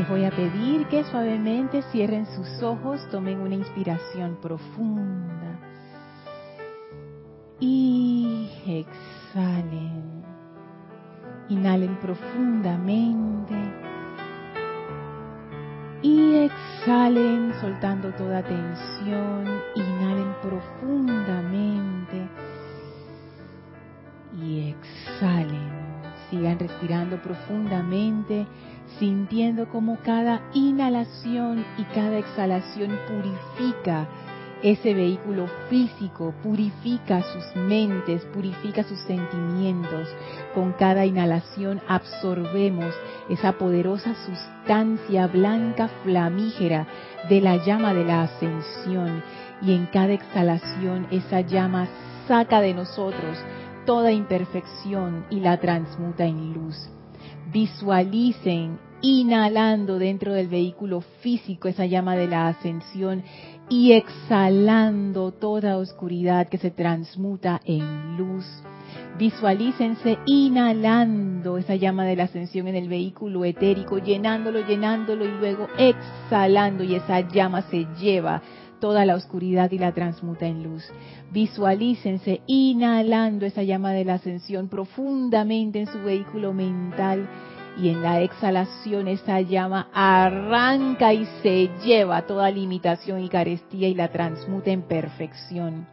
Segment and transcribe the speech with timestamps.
[0.00, 5.60] Les voy a pedir que suavemente cierren sus ojos, tomen una inspiración profunda
[7.58, 10.24] y exhalen.
[11.50, 13.54] Inhalen profundamente
[16.00, 19.44] y exhalen soltando toda tensión.
[19.74, 21.79] Inhalen profundamente
[26.80, 28.46] respirando profundamente,
[28.98, 34.08] sintiendo como cada inhalación y cada exhalación purifica
[34.62, 40.08] ese vehículo físico, purifica sus mentes, purifica sus sentimientos.
[40.54, 42.94] Con cada inhalación absorbemos
[43.28, 46.86] esa poderosa sustancia blanca flamígera
[47.28, 49.22] de la llama de la ascensión
[49.62, 51.88] y en cada exhalación esa llama
[52.26, 53.38] saca de nosotros
[53.90, 56.76] toda imperfección y la transmuta en luz.
[57.52, 63.24] Visualicen inhalando dentro del vehículo físico esa llama de la ascensión
[63.68, 68.44] y exhalando toda oscuridad que se transmuta en luz.
[69.18, 75.66] Visualícense inhalando esa llama de la ascensión en el vehículo etérico, llenándolo, llenándolo y luego
[75.76, 78.40] exhalando y esa llama se lleva
[78.80, 80.84] toda la oscuridad y la transmuta en luz.
[81.30, 87.28] Visualícense inhalando esa llama de la ascensión profundamente en su vehículo mental
[87.80, 93.94] y en la exhalación esa llama arranca y se lleva toda limitación y carestía y
[93.94, 95.86] la transmuta en perfección.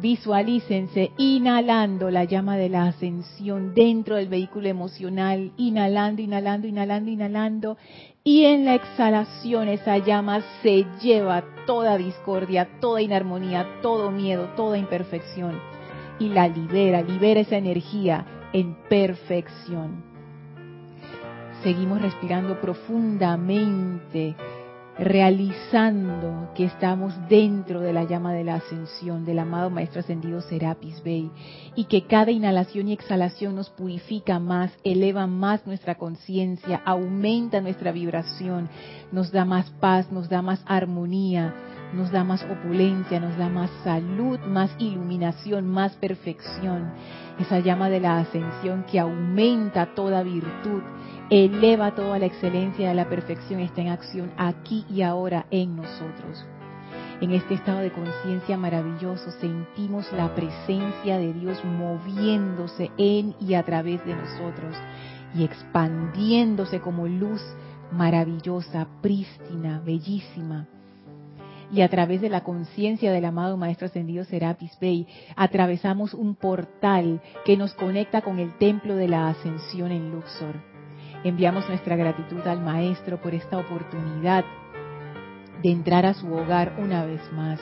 [0.00, 7.76] Visualícense inhalando la llama de la ascensión dentro del vehículo emocional, inhalando, inhalando, inhalando, inhalando.
[8.24, 14.78] Y en la exhalación esa llama se lleva toda discordia, toda inarmonía, todo miedo, toda
[14.78, 15.60] imperfección.
[16.18, 20.02] Y la libera, libera esa energía en perfección.
[21.62, 24.36] Seguimos respirando profundamente
[24.98, 31.02] realizando que estamos dentro de la llama de la ascensión del amado Maestro Ascendido Serapis
[31.02, 31.30] Bey
[31.74, 37.90] y que cada inhalación y exhalación nos purifica más, eleva más nuestra conciencia, aumenta nuestra
[37.90, 38.68] vibración,
[39.10, 41.54] nos da más paz, nos da más armonía,
[41.92, 46.92] nos da más opulencia, nos da más salud, más iluminación, más perfección.
[47.40, 50.82] Esa llama de la ascensión que aumenta toda virtud
[51.30, 56.44] eleva toda la excelencia de la perfección, está en acción aquí y ahora en nosotros.
[57.20, 63.62] En este estado de conciencia maravilloso sentimos la presencia de Dios moviéndose en y a
[63.62, 64.76] través de nosotros
[65.34, 67.40] y expandiéndose como luz
[67.92, 70.66] maravillosa, prístina, bellísima.
[71.72, 77.20] Y a través de la conciencia del amado Maestro Ascendido Serapis Bey, atravesamos un portal
[77.44, 80.73] que nos conecta con el templo de la ascensión en Luxor
[81.24, 84.44] Enviamos nuestra gratitud al Maestro por esta oportunidad
[85.62, 87.58] de entrar a su hogar una vez más.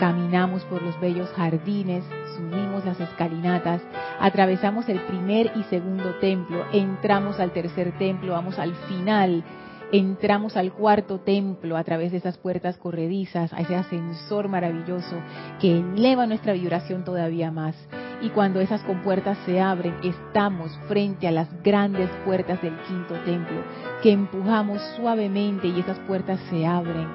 [0.00, 2.04] Caminamos por los bellos jardines,
[2.36, 3.80] subimos las escalinatas,
[4.18, 9.44] atravesamos el primer y segundo templo, entramos al tercer templo, vamos al final,
[9.92, 15.14] entramos al cuarto templo a través de esas puertas corredizas, a ese ascensor maravilloso
[15.60, 17.76] que eleva nuestra vibración todavía más
[18.22, 23.62] y cuando esas compuertas se abren, estamos frente a las grandes puertas del quinto templo,
[24.02, 27.08] que empujamos suavemente y esas puertas se abren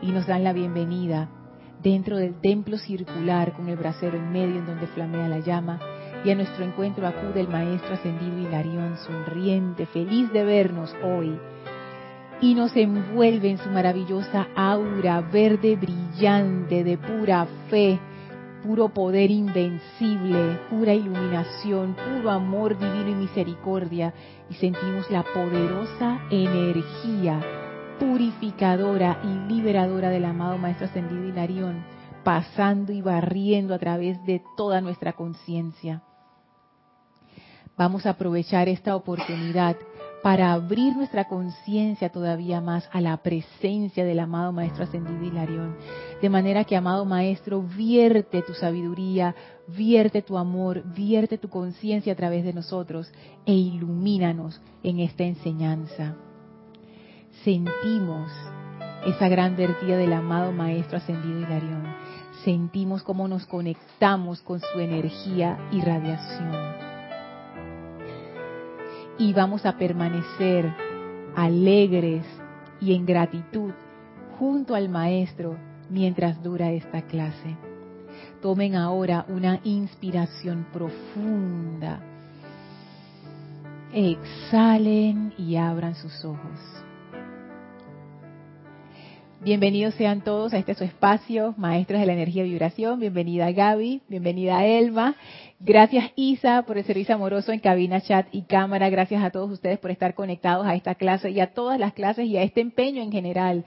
[0.00, 1.28] y nos dan la bienvenida
[1.82, 5.80] dentro del templo circular con el brasero en medio en donde flamea la llama.
[6.24, 11.38] Y a nuestro encuentro acude el maestro ascendido Hilarión, sonriente, feliz de vernos hoy.
[12.40, 17.98] Y nos envuelve en su maravillosa aura verde brillante de pura fe,
[18.64, 24.14] puro poder invencible, pura iluminación, puro amor divino y misericordia,
[24.48, 27.42] y sentimos la poderosa energía
[28.00, 31.84] purificadora y liberadora del amado Maestro Ascendido Hilarión,
[32.24, 36.02] pasando y barriendo a través de toda nuestra conciencia.
[37.76, 39.76] Vamos a aprovechar esta oportunidad
[40.24, 45.76] para abrir nuestra conciencia todavía más a la presencia del amado Maestro Ascendido Hilarión.
[46.22, 49.34] De manera que, amado Maestro, vierte tu sabiduría,
[49.68, 53.12] vierte tu amor, vierte tu conciencia a través de nosotros
[53.44, 56.16] e ilumínanos en esta enseñanza.
[57.44, 58.32] Sentimos
[59.04, 61.84] esa gran vertida del amado Maestro Ascendido Hilarión.
[62.44, 66.83] Sentimos cómo nos conectamos con su energía y radiación
[69.18, 70.72] y vamos a permanecer
[71.36, 72.24] alegres
[72.80, 73.72] y en gratitud
[74.38, 75.56] junto al Maestro
[75.90, 77.56] mientras dura esta clase.
[78.42, 82.00] Tomen ahora una inspiración profunda.
[83.92, 86.84] Exhalen y abran sus ojos.
[89.44, 92.98] Bienvenidos sean todos a este su espacio, Maestros de la Energía y Vibración.
[92.98, 95.16] Bienvenida Gaby, bienvenida Elma.
[95.60, 98.90] Gracias Isa por el servicio amoroso en cabina, chat y cámara.
[98.90, 102.26] Gracias a todos ustedes por estar conectados a esta clase y a todas las clases
[102.26, 103.64] y a este empeño en general,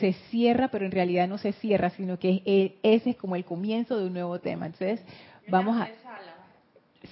[0.00, 3.98] se cierra, pero en realidad no se cierra, sino que ese es como el comienzo
[3.98, 4.66] de un nuevo tema.
[4.66, 5.02] Entonces,
[5.48, 5.88] vamos a...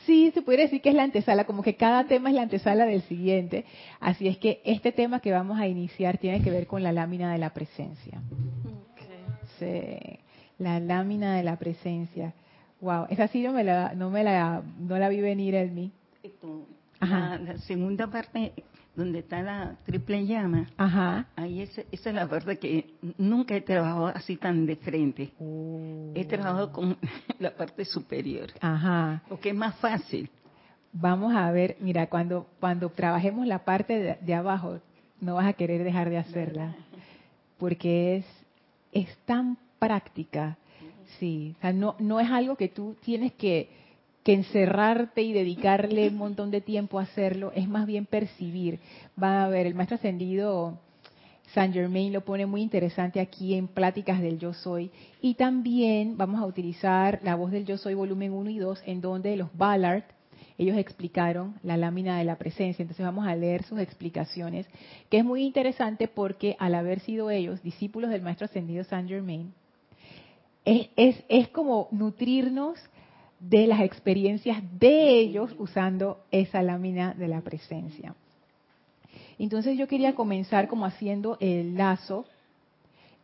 [0.07, 2.87] Sí, se puede decir que es la antesala, como que cada tema es la antesala
[2.87, 3.65] del siguiente.
[4.01, 7.31] Así es que este tema que vamos a iniciar tiene que ver con la lámina
[7.31, 8.21] de la presencia
[10.59, 12.35] la lámina de la presencia.
[12.85, 15.93] Wow, esa sí no me la, no me la, no la vi venir en mí.
[17.01, 18.53] La, segunda parte
[18.95, 21.27] donde está la triple llama, Ajá.
[21.35, 25.33] ahí esa, es la verdad que nunca he trabajado así tan de frente.
[25.41, 26.13] Oh.
[26.15, 26.99] He trabajado con
[27.39, 28.51] la parte superior.
[28.61, 29.23] Ajá.
[29.31, 30.29] Porque es más fácil.
[30.93, 34.79] Vamos a ver, mira, cuando, cuando trabajemos la parte de abajo,
[35.23, 36.77] no vas a querer dejar de hacerla,
[37.59, 38.27] porque es
[38.95, 40.57] es tan práctica,
[41.19, 43.69] sí, o sea, no, no es algo que tú tienes que,
[44.23, 48.81] que encerrarte y dedicarle un montón de tiempo a hacerlo, es más bien percibir.
[49.21, 50.79] Va a ver, el maestro ascendido
[51.53, 54.91] Saint Germain lo pone muy interesante aquí en Pláticas del Yo Soy.
[55.21, 59.01] Y también vamos a utilizar la voz del Yo Soy volumen 1 y 2, en
[59.01, 60.05] donde los Ballard
[60.57, 62.83] ellos explicaron la lámina de la presencia.
[62.83, 64.67] Entonces vamos a leer sus explicaciones,
[65.11, 69.53] que es muy interesante porque al haber sido ellos discípulos del Maestro Ascendido Saint Germain,
[70.65, 72.79] es, como nutrirnos
[73.39, 78.15] de las experiencias de ellos usando esa lámina de la presencia.
[79.39, 82.25] Entonces yo quería comenzar como haciendo el lazo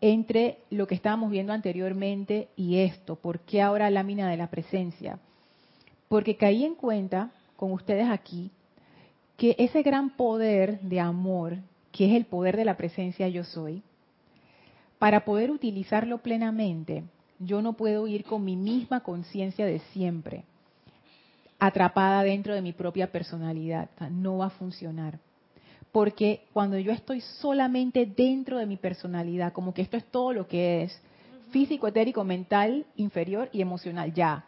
[0.00, 3.16] entre lo que estábamos viendo anteriormente y esto.
[3.16, 5.18] ¿Por qué ahora lámina de la presencia?
[6.11, 8.50] porque caí en cuenta con ustedes aquí
[9.37, 11.59] que ese gran poder de amor,
[11.92, 13.85] que es el poder de la presencia yo soy,
[14.99, 17.04] para poder utilizarlo plenamente,
[17.40, 20.44] yo no puedo ir con mi misma conciencia de siempre,
[21.59, 23.88] atrapada dentro de mi propia personalidad.
[24.11, 25.18] no va a funcionar.
[25.90, 30.47] Porque cuando yo estoy solamente dentro de mi personalidad, como que esto es todo lo
[30.47, 31.02] que es,
[31.50, 34.44] físico, etérico, mental, inferior y emocional, ya,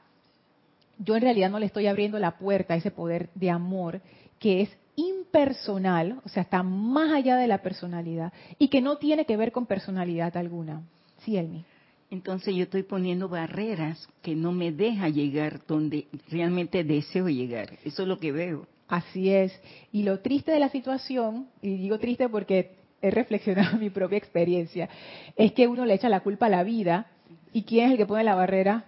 [0.98, 4.00] yo en realidad no le estoy abriendo la puerta a ese poder de amor
[4.38, 9.24] que es impersonal, o sea, está más allá de la personalidad y que no tiene
[9.24, 10.82] que ver con personalidad alguna.
[11.24, 11.64] Sí, Elmi.
[12.12, 17.78] Entonces yo estoy poniendo barreras que no me deja llegar donde realmente deseo llegar.
[17.86, 18.66] Eso es lo que veo.
[18.86, 19.58] Así es.
[19.92, 24.90] Y lo triste de la situación, y digo triste porque he reflexionado mi propia experiencia,
[25.36, 27.06] es que uno le echa la culpa a la vida
[27.50, 28.84] y ¿quién es el que pone la barrera?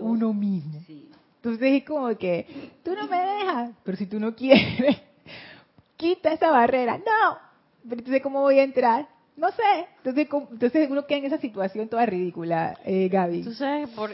[0.00, 0.82] uno mismo.
[0.84, 1.08] Sí.
[1.36, 4.96] Entonces es como que, tú no me dejas, pero si tú no quieres,
[5.96, 6.98] quita esa barrera.
[6.98, 7.38] No,
[7.88, 9.13] pero entonces ¿cómo voy a entrar?
[9.36, 9.88] No sé.
[9.98, 13.38] Entonces, entonces uno queda en esa situación toda ridícula, eh, Gaby.
[13.38, 14.10] Entonces, por,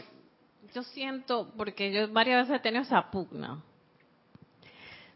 [0.73, 3.61] yo siento, porque yo varias veces he tenido esa pugna.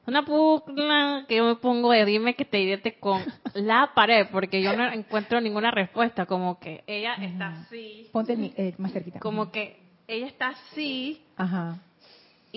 [0.07, 3.21] Una pugna que yo me pongo de dime que te idete con
[3.55, 8.09] la pared, porque yo no encuentro ninguna respuesta, como que ella está así.
[8.11, 9.19] Ponte eh, más cerquita.
[9.19, 11.23] Como que ella está así.
[11.35, 11.79] Ajá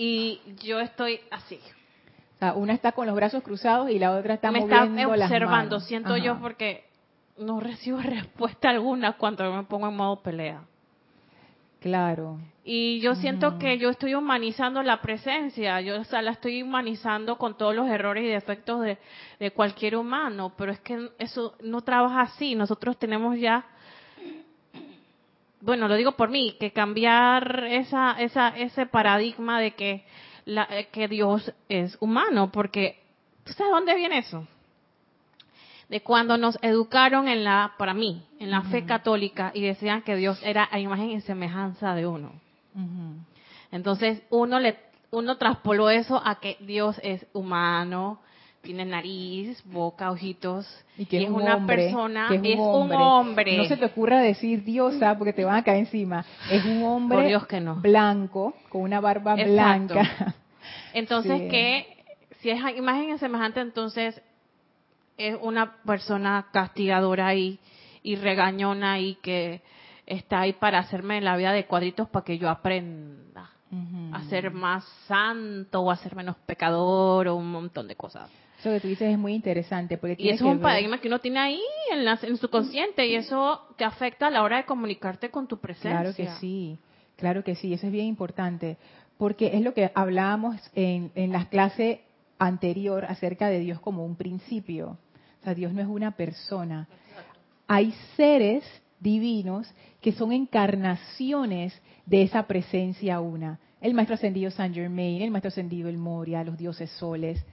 [0.01, 1.59] y yo estoy así.
[2.35, 5.25] O sea, una está con los brazos cruzados y la otra está me moviendo está
[5.25, 6.85] observando, las siento yo, porque
[7.39, 10.61] no recibo respuesta alguna cuando me pongo en modo pelea.
[11.79, 12.39] Claro.
[12.65, 17.37] Y yo siento que yo estoy humanizando la presencia, yo o sea, la estoy humanizando
[17.37, 18.97] con todos los errores y defectos de,
[19.39, 22.53] de cualquier humano, pero es que eso no trabaja así.
[22.53, 23.65] Nosotros tenemos ya,
[25.61, 30.03] bueno, lo digo por mí, que cambiar esa, esa, ese paradigma de que,
[30.45, 32.99] la, que Dios es humano, porque
[33.45, 34.45] ¿tú sabes dónde viene eso?
[35.89, 40.15] De cuando nos educaron en la, para mí, en la fe católica y decían que
[40.15, 42.31] Dios era a imagen y semejanza de uno.
[43.71, 44.77] Entonces uno le
[45.11, 48.19] uno traspoló eso a que Dios es humano,
[48.61, 50.67] tiene nariz, boca, ojitos
[50.97, 53.57] Y que es, es un una hombre, persona, que es, es un un hombre.
[53.57, 56.23] No se te ocurra decir diosa porque te van a caer encima.
[56.51, 57.75] Es un hombre Por Dios que no.
[57.77, 59.95] blanco, con una barba Exacto.
[59.95, 60.35] blanca.
[60.93, 61.47] Entonces Sí.
[61.47, 61.87] que
[62.41, 64.21] si es imagen y semejante, entonces
[65.19, 67.59] es una persona castigadora y,
[68.01, 69.61] y regañona y que
[70.07, 73.51] está ahí para hacerme la vida de cuadritos para que yo aprenda
[74.13, 78.27] a ser más santo o a ser menos pecador o un montón de cosas.
[78.59, 79.97] Eso que tú dices es muy interesante.
[79.97, 81.61] Porque Y eso es un ver- paradigma que uno tiene ahí
[81.91, 85.47] en, la- en su consciente y eso te afecta a la hora de comunicarte con
[85.47, 85.91] tu presencia.
[85.99, 86.79] Claro que sí,
[87.15, 88.77] claro que sí, eso es bien importante,
[89.19, 92.01] porque es lo que hablábamos en, en la clase
[92.39, 94.97] anterior acerca de Dios como un principio.
[95.53, 96.87] Dios no es una persona.
[97.67, 98.63] Hay seres
[98.99, 103.59] divinos que son encarnaciones de esa presencia una.
[103.81, 107.43] El maestro ascendido Saint Germain, el maestro ascendido El Moria, los dioses soles.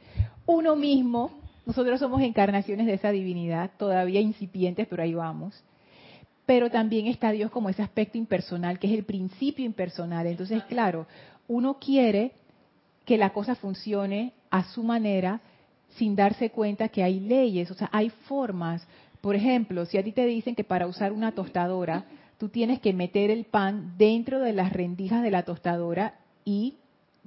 [0.47, 1.31] Uno mismo,
[1.67, 5.63] nosotros somos encarnaciones de esa divinidad, todavía incipientes, pero ahí vamos
[6.47, 10.29] pero también está Dios como ese aspecto impersonal, que es el principio impersonal.
[10.29, 11.07] Entonces, claro,
[11.49, 12.33] uno quiere
[13.05, 15.41] que la cosa funcione a su manera
[15.97, 18.87] sin darse cuenta que hay leyes, o sea, hay formas.
[19.21, 22.05] Por ejemplo, si a ti te dicen que para usar una tostadora,
[22.39, 26.77] tú tienes que meter el pan dentro de las rendijas de la tostadora y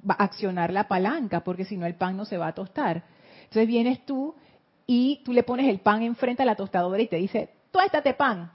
[0.08, 3.04] accionar la palanca, porque si no el pan no se va a tostar.
[3.44, 4.36] Entonces vienes tú
[4.86, 8.52] y tú le pones el pan enfrente a la tostadora y te dice, tuéstate pan,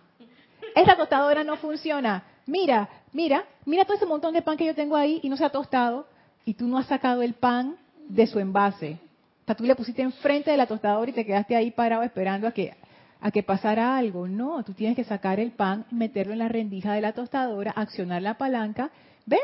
[0.75, 2.25] esta tostadora no funciona.
[2.47, 5.45] Mira, mira, mira todo ese montón de pan que yo tengo ahí y no se
[5.45, 6.07] ha tostado
[6.45, 7.77] y tú no has sacado el pan
[8.09, 8.99] de su envase.
[9.47, 12.53] Sea, tú le pusiste enfrente de la tostadora y te quedaste ahí parado esperando a
[12.53, 12.75] que
[13.25, 14.29] a que pasara algo.
[14.29, 18.21] No, tú tienes que sacar el pan, meterlo en la rendija de la tostadora, accionar
[18.21, 18.91] la palanca,
[19.25, 19.41] ¿ves?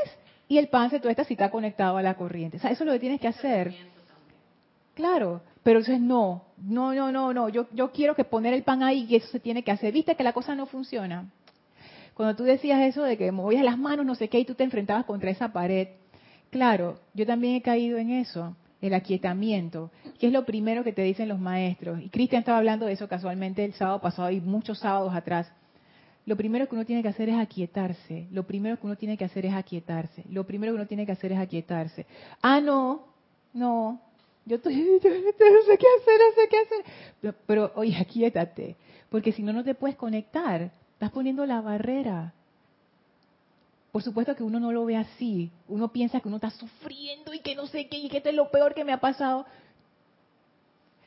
[0.48, 2.58] Y el pan se tuesta si está conectado a la corriente.
[2.58, 3.74] O sea, eso es lo que tienes que hacer.
[4.94, 8.82] Claro, pero entonces no, no, no, no, no, yo, yo quiero que poner el pan
[8.82, 9.94] ahí y eso se tiene que hacer.
[9.94, 11.30] ¿Viste que la cosa no funciona?
[12.12, 14.64] Cuando tú decías eso de que movías las manos, no sé qué, y tú te
[14.64, 15.88] enfrentabas contra esa pared,
[16.50, 21.02] claro, yo también he caído en eso, el aquietamiento, que es lo primero que te
[21.02, 22.00] dicen los maestros.
[22.00, 25.52] Y Cristian estaba hablando de eso casualmente el sábado pasado y muchos sábados atrás.
[26.26, 28.26] Lo primero que uno tiene que hacer es aquietarse.
[28.30, 30.24] Lo primero que uno tiene que hacer es aquietarse.
[30.30, 32.06] Lo primero que uno tiene que hacer es aquietarse.
[32.42, 33.06] Ah, no,
[33.52, 34.00] no,
[34.46, 36.84] yo, estoy, yo no sé qué hacer, no sé qué hacer.
[37.20, 38.76] Pero, pero, oye, aquíétate,
[39.08, 40.70] porque si no, no te puedes conectar.
[40.92, 42.34] Estás poniendo la barrera.
[43.92, 45.50] Por supuesto que uno no lo ve así.
[45.68, 48.34] Uno piensa que uno está sufriendo y que no sé qué, y que esto es
[48.34, 49.46] lo peor que me ha pasado.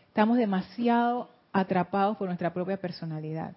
[0.07, 3.55] Estamos demasiado atrapados por nuestra propia personalidad.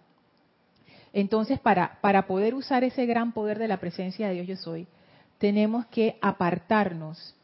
[1.12, 4.86] Entonces, para, para poder usar ese gran poder de la presencia de Dios yo soy,
[5.38, 7.34] tenemos que apartarnos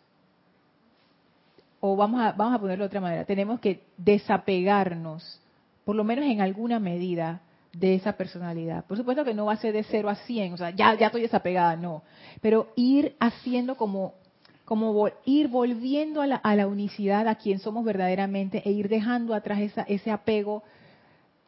[1.84, 5.40] o vamos a, vamos a ponerlo de otra manera, tenemos que desapegarnos,
[5.84, 7.40] por lo menos en alguna medida,
[7.72, 8.84] de esa personalidad.
[8.86, 11.06] Por supuesto que no va a ser de 0 a 100, o sea, ya, ya
[11.06, 12.02] estoy desapegada, no.
[12.40, 14.14] Pero ir haciendo como,
[14.64, 18.88] como vol- ir volviendo a la, a la unicidad a quien somos verdaderamente e ir
[18.88, 20.62] dejando atrás esa, ese apego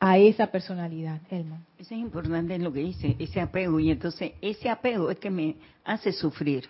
[0.01, 1.21] a esa personalidad.
[1.31, 1.63] Elma.
[1.79, 3.79] Eso es importante lo que dice, ese apego.
[3.81, 6.69] Y entonces ese apego es que me hace sufrir.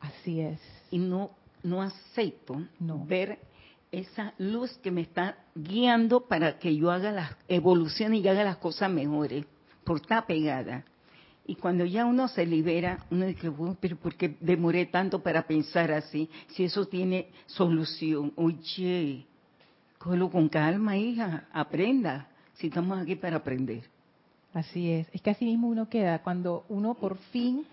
[0.00, 0.60] Así es.
[0.90, 1.30] Y no,
[1.62, 3.04] no acepto No.
[3.06, 3.38] ver
[3.92, 8.56] esa luz que me está guiando para que yo haga las evoluciones y haga las
[8.56, 9.44] cosas mejores,
[9.84, 10.84] por estar pegada.
[11.46, 15.46] Y cuando ya uno se libera, uno dice, "Bueno, pero ¿por qué demoré tanto para
[15.46, 16.30] pensar así?
[16.48, 18.32] Si eso tiene solución.
[18.36, 19.26] Oye,
[19.98, 22.28] cógelo con calma, hija, aprenda.
[22.54, 23.82] Si estamos aquí para aprender.
[24.54, 25.08] Así es.
[25.12, 26.22] Es que así mismo uno queda.
[26.22, 27.66] Cuando uno por fin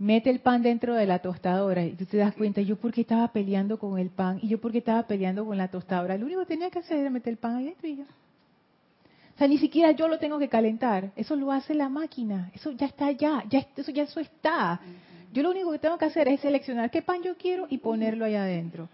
[0.00, 3.02] mete el pan dentro de la tostadora y tú te das cuenta, yo por qué
[3.02, 6.16] estaba peleando con el pan y yo por qué estaba peleando con la tostadora.
[6.16, 8.04] Lo único que tenía que hacer era meter el pan ahí dentro y ya.
[8.04, 11.12] O sea, ni siquiera yo lo tengo que calentar.
[11.16, 12.50] Eso lo hace la máquina.
[12.54, 13.44] Eso ya está allá.
[13.48, 14.80] Ya, eso ya eso está.
[15.32, 18.24] Yo lo único que tengo que hacer es seleccionar qué pan yo quiero y ponerlo
[18.24, 18.88] allá adentro.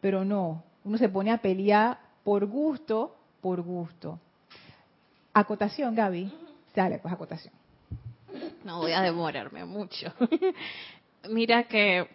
[0.00, 4.20] Pero no, uno se pone a pelear por gusto, por gusto.
[5.32, 6.32] Acotación, Gaby.
[6.74, 7.63] Dale, pues acotación.
[8.68, 10.12] No voy a demorarme mucho.
[11.28, 12.08] Mira que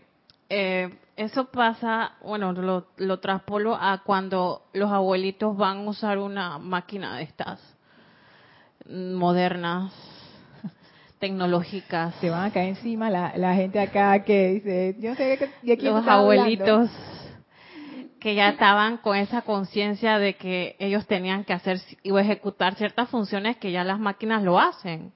[0.49, 6.57] eh, eso pasa, bueno, lo, lo traspolo a cuando los abuelitos van a usar una
[6.57, 7.59] máquina de estas
[8.87, 9.93] modernas,
[11.19, 12.15] tecnológicas.
[12.15, 15.77] Se van a caer encima la, la gente acá que dice, yo sé que de
[15.77, 16.43] quién los hablando.
[16.43, 16.89] abuelitos
[18.19, 21.79] que ya estaban con esa conciencia de que ellos tenían que hacer
[22.11, 25.13] o ejecutar ciertas funciones que ya las máquinas lo hacen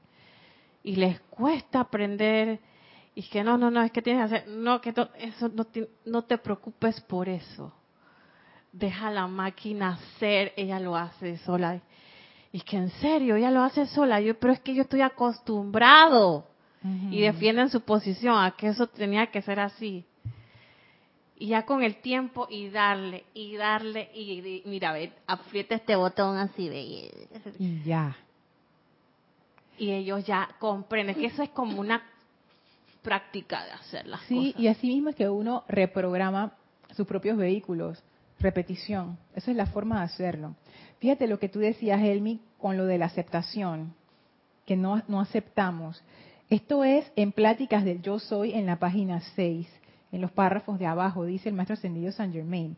[0.84, 2.60] y les cuesta aprender
[3.16, 5.66] y que no no no es que tienes que hacer no que to- eso no
[5.66, 7.74] te, no te preocupes por eso
[8.72, 11.80] deja la máquina hacer ella lo hace sola
[12.52, 16.48] y que en serio ella lo hace sola yo pero es que yo estoy acostumbrado
[17.12, 20.04] y defienden su posición a que eso tenía que ser así.
[21.38, 25.96] Y ya con el tiempo y darle, y darle, y, y- mira, ve, aprieta este
[25.96, 27.10] botón así, ve.
[27.58, 28.18] Y ya.
[29.84, 32.02] Y ellos ya comprenden que eso es como una
[33.02, 34.62] práctica de hacer las Sí, cosas.
[34.62, 36.54] y así mismo es que uno reprograma
[36.96, 38.02] sus propios vehículos.
[38.40, 39.18] Repetición.
[39.36, 40.56] Esa es la forma de hacerlo.
[41.00, 43.94] Fíjate lo que tú decías, Helmi, con lo de la aceptación,
[44.66, 46.02] que no, no aceptamos.
[46.50, 49.68] Esto es en Pláticas del Yo Soy en la página 6,
[50.14, 52.78] en los párrafos de abajo, dice el maestro ascendido San Germain.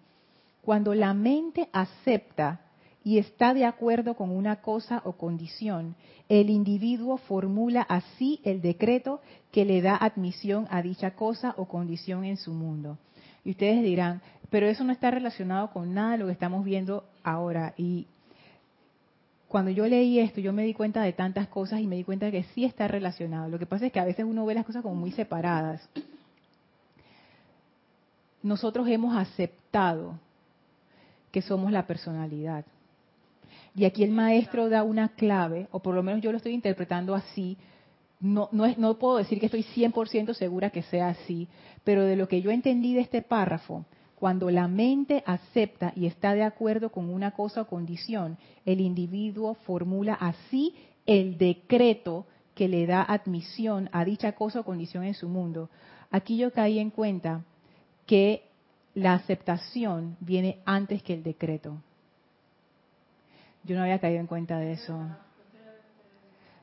[0.63, 2.62] Cuando la mente acepta
[3.05, 5.95] y está de acuerdo con una cosa o condición,
[6.27, 9.21] el individuo formula así el decreto
[9.51, 12.97] que le da admisión a dicha cosa o condición en su mundo.
[13.43, 17.05] Y ustedes dirán, pero eso no está relacionado con nada de lo que estamos viendo
[17.24, 17.75] ahora.
[17.77, 18.07] Y
[19.47, 22.25] cuando yo leí esto, yo me di cuenta de tantas cosas y me di cuenta
[22.25, 23.50] de que sí está relacionado.
[23.50, 25.87] Lo que pasa es que a veces uno ve las cosas como muy separadas.
[28.41, 30.20] Nosotros hemos aceptado
[31.31, 32.65] que somos la personalidad.
[33.75, 37.14] Y aquí el maestro da una clave, o por lo menos yo lo estoy interpretando
[37.14, 37.57] así.
[38.22, 41.50] No, no, puedo decir que estoy 100% segura que sea así,
[41.83, 43.85] pero de lo que yo entendí de este párrafo,
[44.16, 49.55] cuando la mente acepta y está de acuerdo con una cosa o condición, el individuo
[49.66, 50.74] formula así
[51.05, 55.70] el decreto que le da admisión a dicha cosa o condición en su mundo.
[56.09, 57.44] Aquí yo caí en cuenta
[58.05, 58.44] que
[58.94, 61.81] la aceptación viene antes que el decreto.
[63.65, 64.97] Yo no había caído en cuenta de eso.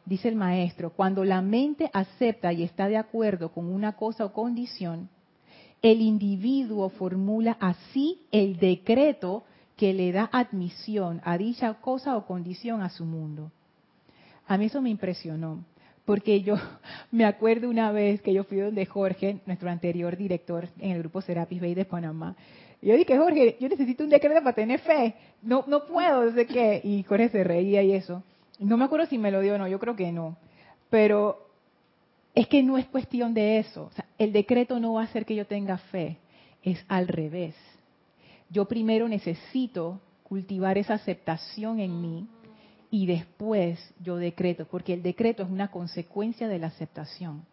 [0.05, 4.33] Dice el maestro, cuando la mente acepta y está de acuerdo con una cosa o
[4.33, 5.09] condición,
[5.81, 9.45] el individuo formula así el decreto
[9.77, 13.51] que le da admisión a dicha cosa o condición a su mundo.
[14.47, 15.65] A mí eso me impresionó,
[16.05, 16.57] porque yo
[17.11, 21.21] me acuerdo una vez que yo fui donde Jorge, nuestro anterior director en el grupo
[21.21, 22.37] Serapis Bay de Panamá,
[22.83, 26.33] y yo dije, Jorge, yo necesito un decreto para tener fe, no no puedo, no
[26.33, 28.25] sé qué, y Jorge se reía y eso.
[28.59, 30.37] No me acuerdo si me lo dio o no, yo creo que no,
[30.91, 31.49] pero
[32.35, 33.85] es que no es cuestión de eso.
[33.85, 36.19] O sea, el decreto no va a hacer que yo tenga fe,
[36.65, 37.55] es al revés.
[38.51, 42.27] Yo primero necesito cultivar esa aceptación en mí
[42.91, 47.45] y después yo decreto, porque el decreto es una consecuencia de la aceptación.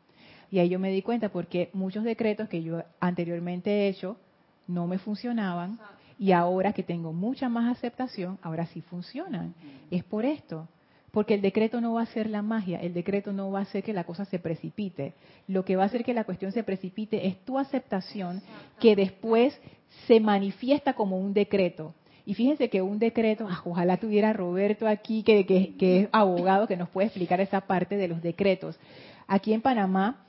[0.49, 4.17] Y ahí yo me di cuenta porque muchos decretos que yo anteriormente he hecho
[4.69, 5.79] no me funcionaban
[6.17, 9.55] y ahora que tengo mucha más aceptación, ahora sí funcionan.
[9.89, 10.67] Es por esto.
[11.11, 13.83] Porque el decreto no va a ser la magia, el decreto no va a hacer
[13.83, 15.13] que la cosa se precipite.
[15.47, 18.43] Lo que va a hacer que la cuestión se precipite es tu aceptación
[18.79, 19.59] que después
[20.07, 21.95] se manifiesta como un decreto.
[22.27, 26.67] Y fíjense que un decreto, ah, ojalá tuviera Roberto aquí, que, que, que es abogado,
[26.67, 28.79] que nos puede explicar esa parte de los decretos.
[29.25, 30.27] Aquí en Panamá,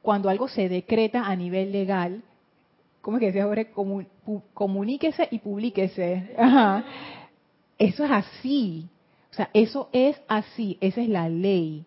[0.00, 2.22] cuando algo se decreta a nivel legal,
[3.04, 3.70] ¿cómo es que decía Jorge?
[4.54, 6.34] Comuníquese y publíquese.
[7.78, 8.88] Eso es así.
[9.30, 11.84] O sea, eso es así, esa es la ley.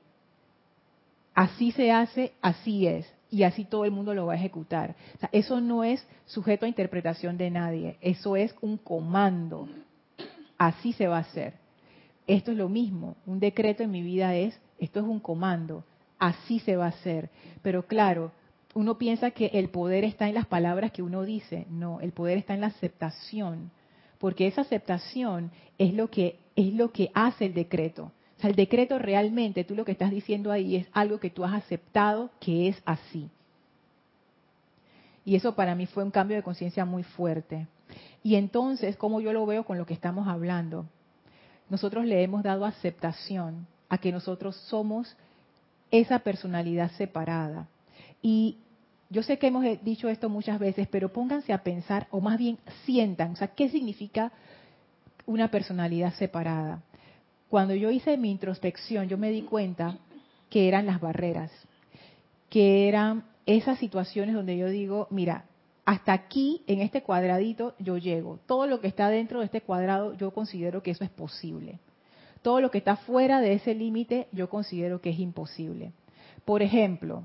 [1.33, 3.11] Así se hace, así es.
[3.31, 4.95] Y así todo el mundo lo va a ejecutar.
[5.15, 7.97] O sea, eso no es sujeto a interpretación de nadie.
[8.01, 9.67] Eso es un comando.
[10.57, 11.55] Así se va a hacer.
[12.27, 13.15] Esto es lo mismo.
[13.25, 15.83] Un decreto en mi vida es, esto es un comando.
[16.19, 17.29] Así se va a hacer.
[17.63, 18.31] Pero claro,
[18.77, 21.65] uno piensa que el poder está en las palabras que uno dice.
[21.67, 23.71] No, el poder está en la aceptación.
[24.19, 28.11] Porque esa aceptación es lo que, es lo que hace el decreto.
[28.37, 31.43] O sea, el decreto realmente, tú lo que estás diciendo ahí es algo que tú
[31.43, 33.31] has aceptado que es así.
[35.25, 37.65] Y eso para mí fue un cambio de conciencia muy fuerte.
[38.21, 40.85] Y entonces, ¿cómo yo lo veo con lo que estamos hablando?
[41.67, 45.17] Nosotros le hemos dado aceptación a que nosotros somos
[45.89, 47.67] esa personalidad separada.
[48.21, 48.57] Y
[49.09, 52.57] yo sé que hemos dicho esto muchas veces, pero pónganse a pensar, o más bien
[52.85, 54.31] sientan, o sea, ¿qué significa
[55.25, 56.81] una personalidad separada?
[57.49, 59.97] Cuando yo hice mi introspección, yo me di cuenta
[60.49, 61.51] que eran las barreras,
[62.49, 65.45] que eran esas situaciones donde yo digo, mira,
[65.85, 68.39] hasta aquí en este cuadradito yo llego.
[68.45, 71.79] Todo lo que está dentro de este cuadrado yo considero que eso es posible.
[72.41, 75.93] Todo lo que está fuera de ese límite yo considero que es imposible.
[76.43, 77.23] Por ejemplo,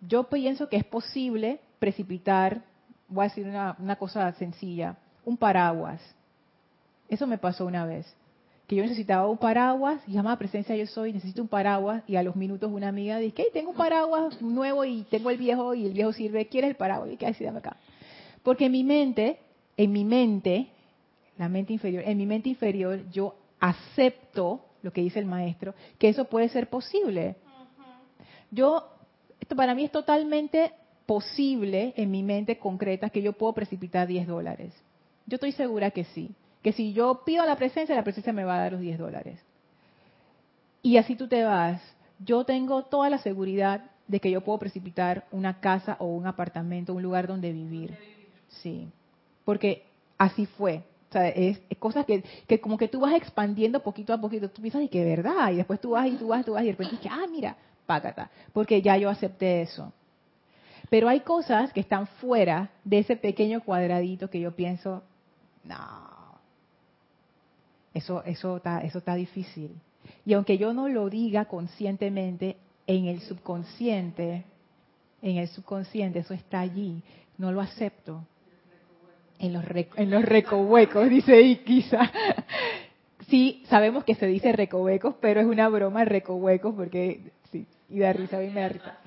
[0.00, 2.62] yo pienso que es posible precipitar,
[3.08, 6.00] voy a decir una, una cosa sencilla, un paraguas.
[7.08, 8.06] Eso me pasó una vez
[8.66, 12.22] que yo necesitaba un paraguas, y llamaba presencia yo soy, necesito un paraguas, y a
[12.22, 15.86] los minutos una amiga dice, hey, tengo un paraguas nuevo y tengo el viejo, y
[15.86, 17.12] el viejo sirve, ¿quieres el paraguas?
[17.12, 17.76] Y que así, dame acá.
[18.42, 19.38] Porque en mi mente,
[19.76, 20.68] en mi mente,
[21.38, 26.08] la mente inferior, en mi mente inferior yo acepto lo que dice el maestro, que
[26.08, 27.36] eso puede ser posible.
[28.50, 28.84] Yo,
[29.46, 30.72] esto para mí es totalmente
[31.06, 34.72] posible en mi mente concreta que yo puedo precipitar 10 dólares.
[35.26, 36.34] Yo estoy segura que sí
[36.66, 39.38] que si yo pido la presencia, la presencia me va a dar los 10 dólares.
[40.82, 41.80] Y así tú te vas.
[42.18, 46.92] Yo tengo toda la seguridad de que yo puedo precipitar una casa o un apartamento,
[46.92, 47.96] un lugar donde vivir.
[48.48, 48.88] Sí,
[49.44, 49.84] porque
[50.18, 50.82] así fue.
[51.08, 54.50] O sea, es, cosas que, que, como que tú vas expandiendo poquito a poquito.
[54.50, 55.52] Tú piensas y que verdad.
[55.52, 57.56] Y después tú vas y tú vas, tú vas y de repente dices, ah, mira,
[57.86, 58.30] págata.
[58.52, 59.92] Porque ya yo acepté eso.
[60.90, 65.02] Pero hay cosas que están fuera de ese pequeño cuadradito que yo pienso,
[65.64, 65.76] no,
[67.92, 69.74] eso, eso, está, eso está difícil.
[70.24, 74.44] Y aunque yo no lo diga conscientemente, en el subconsciente,
[75.22, 77.02] en el subconsciente, eso está allí.
[77.38, 78.24] No lo acepto.
[79.38, 79.64] En los,
[79.96, 82.10] en los recovecos, dice Iquiza.
[83.28, 87.32] Sí, sabemos que se dice recovecos, pero es una broma recovecos porque,
[87.88, 88.98] y da risa, a mí me risa.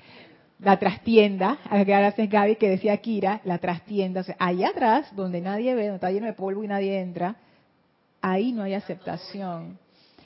[0.58, 5.74] La trastienda, gracias Gaby que decía Kira, la trastienda, o sea, allá atrás, donde nadie
[5.74, 7.36] ve, donde está lleno de polvo y nadie entra,
[8.20, 9.78] ahí no hay aceptación.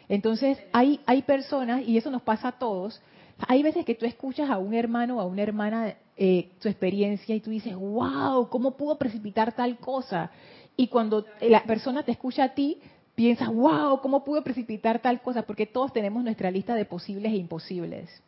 [0.08, 3.00] Entonces, hay, hay personas, y eso nos pasa a todos,
[3.46, 7.34] hay veces que tú escuchas a un hermano o a una hermana eh, su experiencia
[7.34, 10.30] y tú dices, wow, ¿cómo pudo precipitar tal cosa?
[10.76, 12.78] Y cuando la persona te escucha a ti,
[13.14, 15.42] piensas, wow, ¿cómo pudo precipitar tal cosa?
[15.42, 18.22] Porque todos tenemos nuestra lista de posibles e imposibles.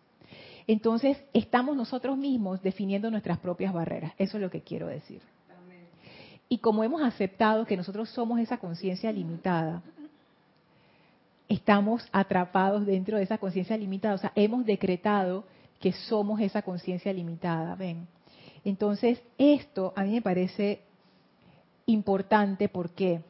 [0.67, 4.13] Entonces, estamos nosotros mismos definiendo nuestras propias barreras.
[4.19, 5.21] Eso es lo que quiero decir.
[6.49, 9.83] Y como hemos aceptado que nosotros somos esa conciencia limitada,
[11.49, 15.45] estamos atrapados dentro de esa conciencia limitada, o sea, hemos decretado
[15.81, 18.07] que somos esa conciencia limitada, ¿ven?
[18.65, 20.81] Entonces, esto a mí me parece
[21.87, 23.21] importante, ¿por qué?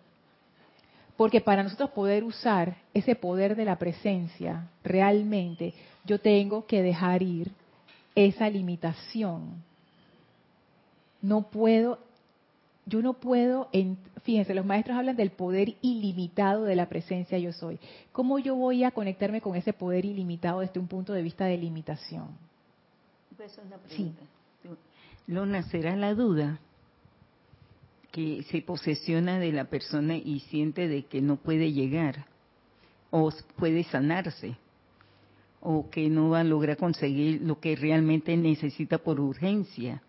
[1.16, 5.74] Porque para nosotros poder usar ese poder de la presencia, realmente,
[6.06, 7.52] yo tengo que dejar ir
[8.14, 9.62] esa limitación.
[11.20, 11.98] No puedo
[12.88, 13.68] yo no puedo,
[14.22, 17.80] fíjense, los maestros hablan del poder ilimitado de la presencia yo soy.
[18.12, 21.58] ¿Cómo yo voy a conectarme con ese poder ilimitado desde un punto de vista de
[21.58, 22.28] limitación?
[23.88, 24.12] Sí.
[25.26, 26.60] Lona, ¿será la duda
[28.12, 32.26] que se posesiona de la persona y siente de que no puede llegar
[33.10, 34.56] o puede sanarse
[35.68, 40.00] o que no va a lograr conseguir lo que realmente necesita por urgencia?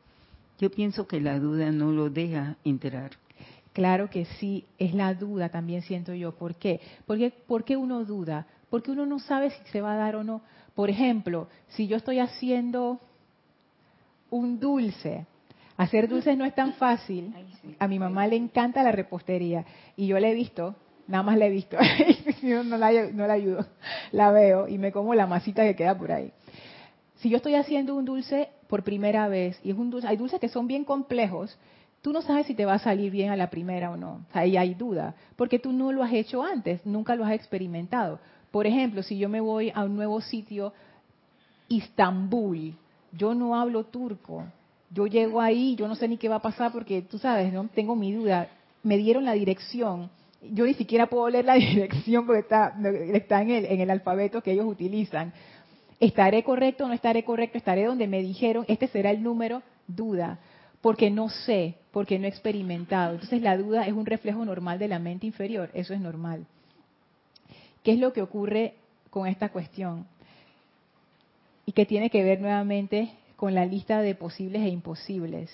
[0.59, 3.11] Yo pienso que la duda no lo deja enterar.
[3.73, 6.35] Claro que sí, es la duda también siento yo.
[6.35, 6.79] ¿Por qué?
[7.07, 8.45] Porque, ¿Por qué uno duda?
[8.69, 10.41] Porque uno no sabe si se va a dar o no.
[10.75, 12.99] Por ejemplo, si yo estoy haciendo
[14.29, 15.25] un dulce,
[15.75, 17.33] hacer dulces no es tan fácil.
[17.79, 19.65] A mi mamá le encanta la repostería
[19.95, 20.75] y yo la he visto,
[21.07, 21.77] nada más la he visto,
[22.43, 23.65] no, la, no la ayudo,
[24.11, 26.31] la veo y me como la masita que queda por ahí.
[27.17, 30.39] Si yo estoy haciendo un dulce por primera vez y es un dulce, hay dulces
[30.39, 31.57] que son bien complejos,
[32.01, 34.25] tú no sabes si te va a salir bien a la primera o no.
[34.33, 38.19] Ahí hay duda, porque tú no lo has hecho antes, nunca lo has experimentado.
[38.51, 40.73] Por ejemplo, si yo me voy a un nuevo sitio,
[41.69, 42.75] Istambul,
[43.11, 44.45] yo no hablo turco,
[44.89, 47.67] yo llego ahí, yo no sé ni qué va a pasar porque tú sabes, no
[47.73, 48.47] tengo mi duda.
[48.83, 50.09] Me dieron la dirección,
[50.41, 52.73] yo ni siquiera puedo leer la dirección porque está,
[53.41, 55.33] en, el, en el alfabeto que ellos utilizan.
[55.99, 57.57] ¿Estaré correcto o no estaré correcto?
[57.57, 58.65] ¿Estaré donde me dijeron?
[58.67, 60.39] Este será el número, duda,
[60.81, 63.13] porque no sé, porque no he experimentado.
[63.13, 66.45] Entonces la duda es un reflejo normal de la mente inferior, eso es normal.
[67.83, 68.75] ¿Qué es lo que ocurre
[69.09, 70.05] con esta cuestión?
[71.65, 75.49] Y que tiene que ver nuevamente con la lista de posibles e imposibles.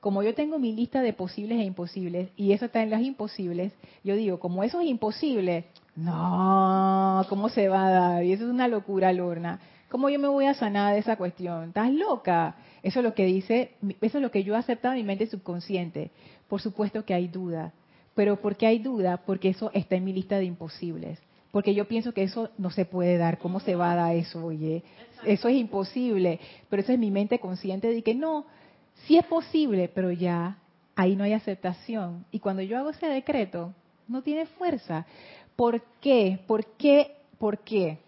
[0.00, 3.72] Como yo tengo mi lista de posibles e imposibles, y eso está en las imposibles,
[4.04, 5.64] yo digo, como eso es imposible,
[5.96, 8.24] no, ¿cómo se va a dar?
[8.24, 9.58] Y eso es una locura, Lorna.
[9.88, 11.68] ¿Cómo yo me voy a sanar de esa cuestión?
[11.68, 12.54] ¿Estás loca?
[12.82, 15.26] Eso es lo que dice, eso es lo que yo he aceptado en mi mente
[15.26, 16.12] subconsciente.
[16.46, 17.72] Por supuesto que hay duda.
[18.14, 19.22] Pero ¿por qué hay duda?
[19.26, 21.18] Porque eso está en mi lista de imposibles.
[21.50, 23.38] porque yo pienso que eso no se puede dar.
[23.38, 24.84] ¿Cómo se va a dar eso, oye?
[25.24, 26.38] Eso es imposible.
[26.68, 28.46] Pero eso es mi mente consciente de que no,
[29.06, 30.58] sí es posible, pero ya
[30.96, 32.24] ahí no hay aceptación.
[32.30, 33.72] Y cuando yo hago ese decreto,
[34.06, 35.06] no tiene fuerza.
[35.56, 36.40] ¿Por qué?
[36.46, 37.16] ¿Por qué?
[37.38, 37.98] ¿Por qué?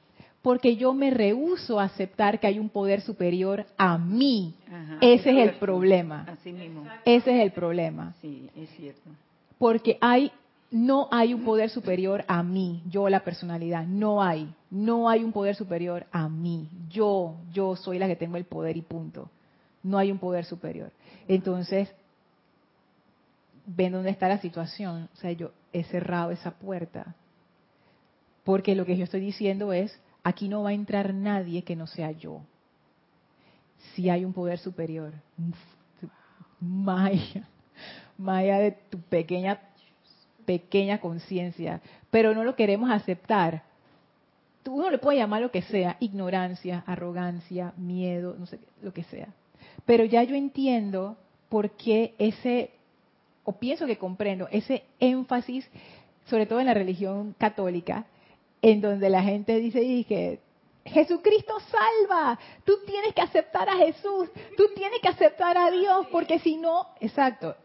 [0.42, 4.54] Porque yo me rehuso a aceptar que hay un poder superior a mí.
[5.00, 6.26] Ese es el problema.
[6.28, 6.84] Así mismo.
[7.04, 8.14] Ese es el problema.
[8.22, 9.10] Sí, es cierto.
[9.58, 10.32] Porque hay
[10.70, 15.32] no hay un poder superior a mí, yo la personalidad, no hay, no hay un
[15.32, 19.28] poder superior a mí, yo, yo soy la que tengo el poder y punto,
[19.82, 20.92] no hay un poder superior.
[21.28, 21.92] Entonces,
[23.66, 27.14] ven dónde está la situación, o sea, yo he cerrado esa puerta,
[28.44, 31.86] porque lo que yo estoy diciendo es, aquí no va a entrar nadie que no
[31.86, 32.42] sea yo,
[33.94, 35.12] si hay un poder superior,
[36.60, 37.48] Maya,
[38.18, 39.58] Maya de tu pequeña
[40.44, 43.62] pequeña conciencia, pero no lo queremos aceptar.
[44.66, 49.28] Uno le puede llamar lo que sea, ignorancia, arrogancia, miedo, no sé, lo que sea.
[49.86, 51.16] Pero ya yo entiendo
[51.48, 52.70] por qué ese,
[53.44, 55.68] o pienso que comprendo, ese énfasis,
[56.26, 58.06] sobre todo en la religión católica,
[58.62, 60.40] en donde la gente dice, dije,
[60.84, 66.38] Jesucristo salva, tú tienes que aceptar a Jesús, tú tienes que aceptar a Dios, porque
[66.38, 67.56] si no, exacto,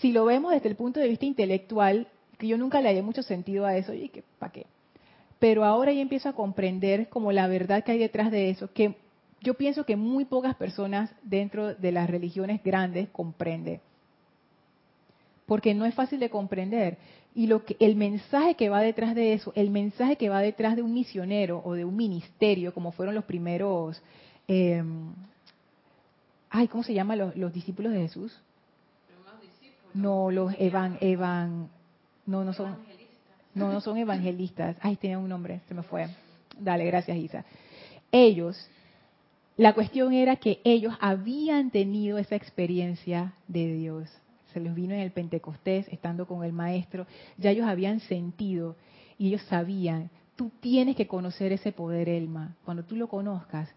[0.00, 3.22] si lo vemos desde el punto de vista intelectual, que yo nunca le hallé mucho
[3.22, 4.66] sentido a eso, y que, ¿para qué?
[5.38, 8.94] Pero ahora ya empiezo a comprender como la verdad que hay detrás de eso, que
[9.40, 13.80] yo pienso que muy pocas personas dentro de las religiones grandes comprenden.
[15.46, 16.98] Porque no es fácil de comprender.
[17.34, 20.74] Y lo que, el mensaje que va detrás de eso, el mensaje que va detrás
[20.74, 24.02] de un misionero o de un ministerio, como fueron los primeros,
[24.48, 24.82] eh,
[26.50, 28.40] ay, ¿cómo se llaman los, los discípulos de Jesús?
[29.94, 31.68] No, los evan, evan,
[32.26, 32.76] no, no son,
[33.54, 34.76] no, no son evangelistas.
[34.80, 36.08] Ay, tenía un nombre, se me fue.
[36.58, 37.44] Dale, gracias, Isa.
[38.10, 38.68] Ellos,
[39.56, 44.10] la cuestión era que ellos habían tenido esa experiencia de Dios.
[44.52, 47.06] Se les vino en el Pentecostés, estando con el Maestro.
[47.38, 48.76] Ya ellos habían sentido
[49.18, 52.54] y ellos sabían, tú tienes que conocer ese poder, Elma.
[52.64, 53.68] Cuando tú lo conozcas,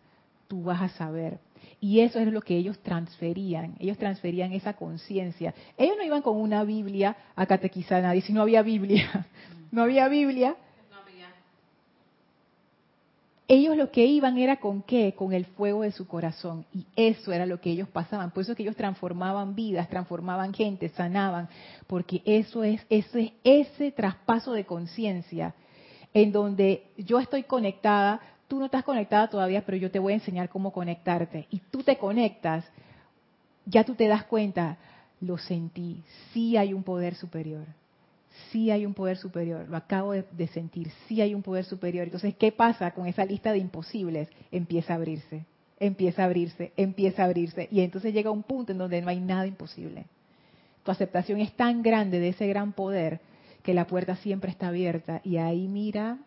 [0.50, 1.40] tú vas a saber.
[1.80, 3.76] Y eso es lo que ellos transferían.
[3.80, 5.54] Ellos transferían esa conciencia.
[5.78, 9.28] Ellos no iban con una Biblia a catequizar a nadie, si no había Biblia.
[9.72, 10.56] No había Biblia.
[13.50, 15.14] Ellos lo que iban era con qué?
[15.14, 16.66] Con el fuego de su corazón.
[16.74, 18.32] Y eso era lo que ellos pasaban.
[18.32, 21.50] Por eso es que ellos transformaban vidas, transformaban gente, sanaban.
[21.88, 25.56] Porque eso es ese, ese traspaso de conciencia
[26.14, 30.16] en donde yo estoy conectada tú no estás conectada todavía, pero yo te voy a
[30.18, 31.48] enseñar cómo conectarte.
[31.52, 32.66] Y tú te conectas,
[33.66, 34.78] ya tú te das cuenta,
[35.22, 37.66] lo sentí, sí hay un poder superior,
[38.52, 42.06] sí hay un poder superior, lo acabo de, sentir, sí hay un poder superior.
[42.06, 44.30] Entonces, ¿qué pasa con esa lista de imposibles?
[44.52, 45.46] Empieza a abrirse,
[45.80, 47.68] empieza a abrirse, empieza a abrirse.
[47.72, 50.06] Y entonces llega un punto en donde no hay nada imposible.
[50.84, 53.20] Tu aceptación es tan grande de ese gran poder
[53.64, 55.22] que la puerta siempre está abierta.
[55.24, 56.18] Y ahí mira,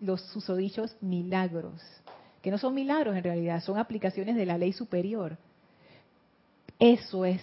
[0.00, 1.80] los susodichos milagros,
[2.42, 5.36] que no son milagros en realidad, son aplicaciones de la ley superior.
[6.78, 7.42] Eso es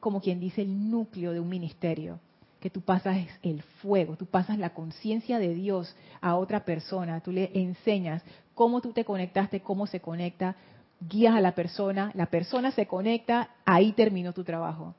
[0.00, 2.18] como quien dice el núcleo de un ministerio,
[2.60, 7.32] que tú pasas el fuego, tú pasas la conciencia de Dios a otra persona, tú
[7.32, 8.22] le enseñas
[8.54, 10.56] cómo tú te conectaste, cómo se conecta,
[11.00, 14.94] guías a la persona, la persona se conecta, ahí terminó tu trabajo,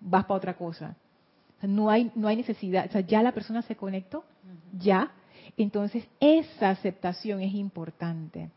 [0.00, 0.96] vas para otra cosa.
[1.60, 4.24] no hay, no hay necesidad, o sea, ya la persona se conectó,
[4.78, 5.12] ya,
[5.56, 8.50] entonces, esa aceptación es importante.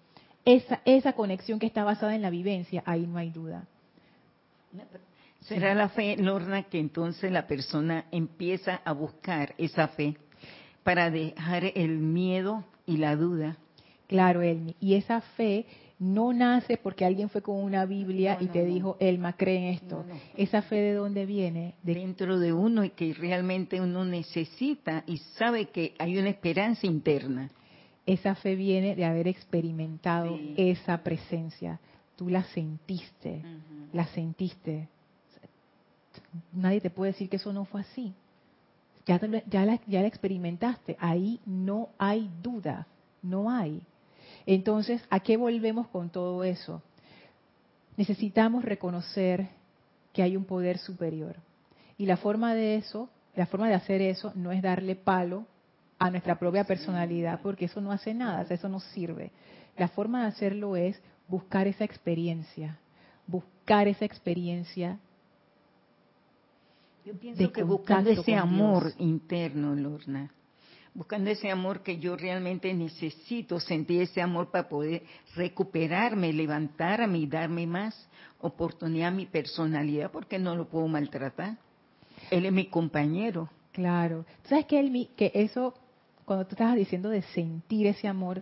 [0.46, 3.68] Esa, esa conexión que está basada en la vivencia, ahí no hay duda.
[5.48, 10.18] ¿Será la fe, Lorna, que entonces la persona empieza a buscar esa fe
[10.84, 13.58] para dejar el miedo y la duda?
[14.08, 14.76] Claro, Elmi.
[14.80, 15.68] Y esa fe
[16.00, 20.04] no nace porque alguien fue con una Biblia y te dijo, Elma, cree en esto.
[20.36, 21.76] Esa fe de dónde viene?
[21.84, 27.52] Dentro de uno y que realmente uno necesita y sabe que hay una esperanza interna.
[28.08, 31.80] Esa fe viene de haber experimentado esa presencia.
[32.16, 33.44] Tú la sentiste,
[33.94, 34.90] la sentiste.
[36.54, 38.14] Nadie te puede decir que eso no fue así.
[39.06, 40.98] Ya, ya, la, ya la experimentaste.
[41.00, 42.88] Ahí no hay duda,
[43.22, 43.82] no hay.
[44.46, 46.82] Entonces, ¿a qué volvemos con todo eso?
[47.98, 49.48] Necesitamos reconocer
[50.14, 51.36] que hay un poder superior.
[51.98, 55.46] Y la forma de eso, la forma de hacer eso no es darle palo
[55.98, 59.32] a nuestra propia personalidad, porque eso no hace nada, eso no sirve.
[59.78, 62.78] La forma de hacerlo es buscar esa experiencia,
[63.28, 65.00] buscar esa experiencia.
[67.06, 70.32] Yo pienso que buscando ese amor interno, Lorna,
[70.96, 75.04] buscando ese amor que yo realmente necesito, sentir ese amor para poder
[75.36, 81.58] recuperarme, levantarme y darme más oportunidad a mi personalidad, porque no lo puedo maltratar.
[82.32, 83.52] Él es mi compañero.
[83.72, 84.26] Claro.
[84.46, 85.76] ¿Sabes que, él, que eso,
[86.26, 88.42] cuando tú estabas diciendo de sentir ese amor,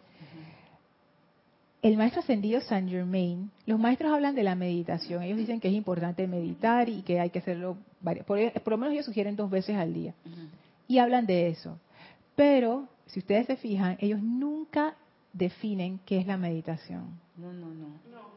[1.83, 5.21] el maestro ascendido Saint Germain, los maestros hablan de la meditación.
[5.21, 7.77] Ellos dicen que es importante meditar y que hay que hacerlo,
[8.25, 10.13] por, lo menos ellos sugieren dos veces al día.
[10.87, 11.77] Y hablan de eso.
[12.37, 14.95] Pero, si ustedes se fijan, ellos nunca
[15.33, 17.19] definen qué es la meditación.
[17.35, 17.87] No, no, no.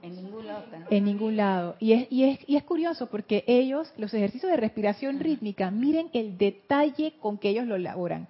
[0.02, 0.64] En ningún lado.
[0.90, 1.76] En ningún lado.
[1.78, 6.08] Y es, y, es, y es curioso porque ellos, los ejercicios de respiración rítmica, miren
[6.14, 8.26] el detalle con que ellos lo elaboran.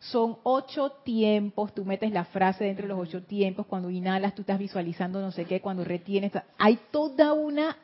[0.00, 4.40] Son ocho tiempos, tú metes la frase dentro de los ocho tiempos, cuando inhalas tú
[4.40, 7.76] estás visualizando no sé qué, cuando retienes, hay toda una,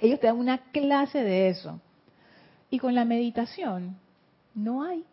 [0.00, 1.80] ellos te dan una clase de eso.
[2.70, 3.96] Y con la meditación
[4.54, 5.04] no hay.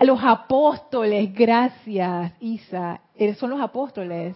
[0.00, 4.34] Los apóstoles, gracias, Isa, eh, son los apóstoles.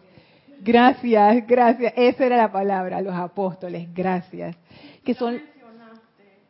[0.60, 4.54] Gracias, gracias, esa era la palabra, los apóstoles, gracias.
[5.02, 5.40] Que son,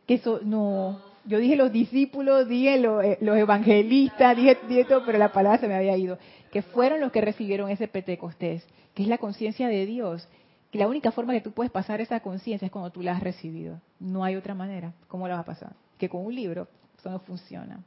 [0.05, 5.17] que son, no, yo dije los discípulos, dije eh, los evangelistas, dije, dije todo, pero
[5.17, 6.17] la palabra se me había ido.
[6.51, 10.27] Que fueron los que recibieron ese Pentecostés, que es la conciencia de Dios.
[10.71, 13.21] Que la única forma que tú puedes pasar esa conciencia es cuando tú la has
[13.21, 13.81] recibido.
[13.99, 14.93] No hay otra manera.
[15.09, 15.73] ¿Cómo la vas a pasar?
[15.97, 17.79] Que con un libro eso no funciona.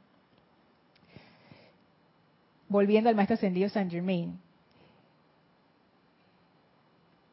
[2.69, 4.39] Volviendo al maestro ascendido Saint Germain.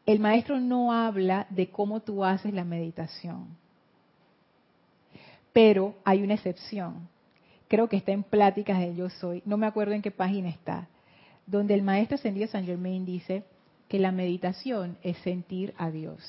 [0.07, 3.49] El maestro no habla de cómo tú haces la meditación
[5.53, 7.09] pero hay una excepción.
[7.69, 10.89] Creo que está en Pláticas de Yo Soy, no me acuerdo en qué página está,
[11.47, 13.45] donde el maestro ascendido San Germain dice
[13.89, 16.21] que la meditación es sentir a Dios.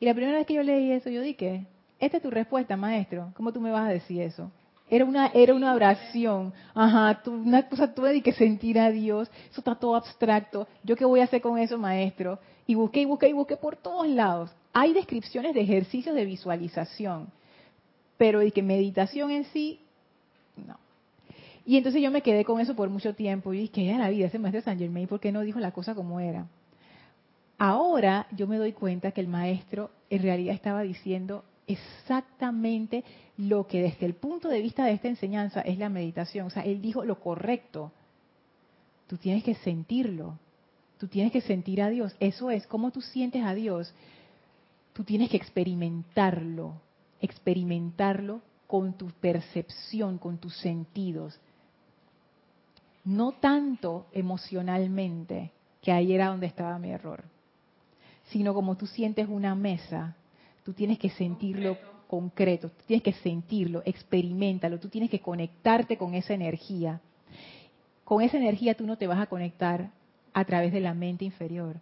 [0.00, 1.66] Y la primera vez que yo leí eso, yo dije,
[1.98, 4.50] esta es tu respuesta, maestro, ¿cómo tú me vas a decir eso?
[4.90, 9.30] Era una, era una oración, ajá, tú, una cosa tú de que sentir a Dios,
[9.50, 12.38] eso está todo abstracto, ¿yo qué voy a hacer con eso, maestro?
[12.66, 14.50] Y busqué y busqué y busqué por todos lados.
[14.72, 17.28] Hay descripciones de ejercicios de visualización
[18.24, 19.80] pero y que meditación en sí,
[20.56, 20.78] no.
[21.66, 24.28] Y entonces yo me quedé con eso por mucho tiempo y dije, ya la vida,
[24.28, 26.46] ese maestro Saint Germain, ¿por qué no dijo la cosa como era?
[27.58, 33.04] Ahora yo me doy cuenta que el maestro en realidad estaba diciendo exactamente
[33.36, 36.46] lo que desde el punto de vista de esta enseñanza es la meditación.
[36.46, 37.92] O sea, él dijo lo correcto.
[39.06, 40.38] Tú tienes que sentirlo.
[40.96, 42.16] Tú tienes que sentir a Dios.
[42.20, 43.92] Eso es, ¿cómo tú sientes a Dios?
[44.94, 46.80] Tú tienes que experimentarlo
[47.24, 51.38] experimentarlo con tu percepción, con tus sentidos.
[53.04, 57.24] No tanto emocionalmente, que ahí era donde estaba mi error,
[58.30, 60.16] sino como tú sientes una mesa,
[60.64, 61.76] tú tienes que sentirlo
[62.08, 67.00] concreto, tú tienes que sentirlo, experimentalo, tú tienes que conectarte con esa energía.
[68.04, 69.90] Con esa energía tú no te vas a conectar
[70.32, 71.76] a través de la mente inferior,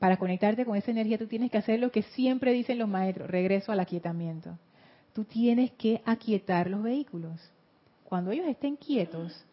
[0.00, 3.28] para conectarte con esa energía tú tienes que hacer lo que siempre dicen los maestros,
[3.30, 4.58] regreso al aquietamiento.
[5.12, 7.38] Tú tienes que aquietar los vehículos.
[8.04, 9.44] Cuando ellos estén quietos,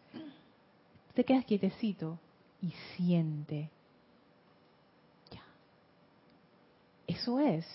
[1.12, 2.18] te quedas quietecito
[2.62, 3.68] y siente.
[5.30, 5.42] Ya.
[7.06, 7.66] Eso es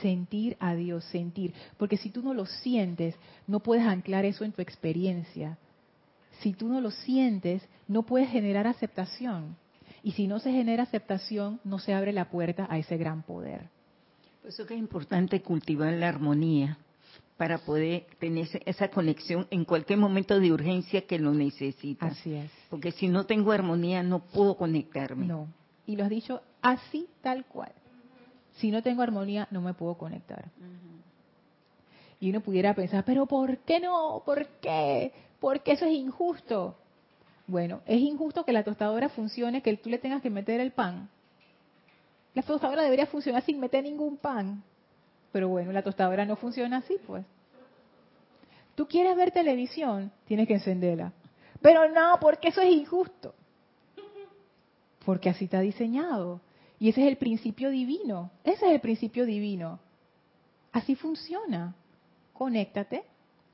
[0.00, 1.52] sentir a Dios, sentir.
[1.78, 3.16] Porque si tú no lo sientes,
[3.48, 5.58] no puedes anclar eso en tu experiencia.
[6.42, 9.56] Si tú no lo sientes, no puedes generar aceptación.
[10.02, 13.68] Y si no se genera aceptación, no se abre la puerta a ese gran poder.
[14.40, 16.78] Por eso que es importante cultivar la armonía
[17.36, 22.04] para poder tener esa conexión en cualquier momento de urgencia que lo necesite.
[22.04, 22.50] Así es.
[22.68, 25.26] Porque si no tengo armonía no puedo conectarme.
[25.26, 25.46] No.
[25.86, 27.72] Y lo has dicho así, tal cual.
[28.56, 30.50] Si no tengo armonía no me puedo conectar.
[32.20, 34.22] Y uno pudiera pensar, pero ¿por qué no?
[34.26, 35.12] ¿Por qué?
[35.38, 36.76] Porque eso es injusto.
[37.48, 41.08] Bueno, es injusto que la tostadora funcione, que tú le tengas que meter el pan.
[42.34, 44.62] La tostadora debería funcionar sin meter ningún pan.
[45.32, 47.24] Pero bueno, la tostadora no funciona así, pues.
[48.74, 51.12] Tú quieres ver televisión, tienes que encenderla.
[51.62, 53.34] Pero no, porque eso es injusto.
[55.06, 56.42] Porque así está diseñado.
[56.78, 58.30] Y ese es el principio divino.
[58.44, 59.80] Ese es el principio divino.
[60.70, 61.74] Así funciona.
[62.34, 63.04] Conéctate,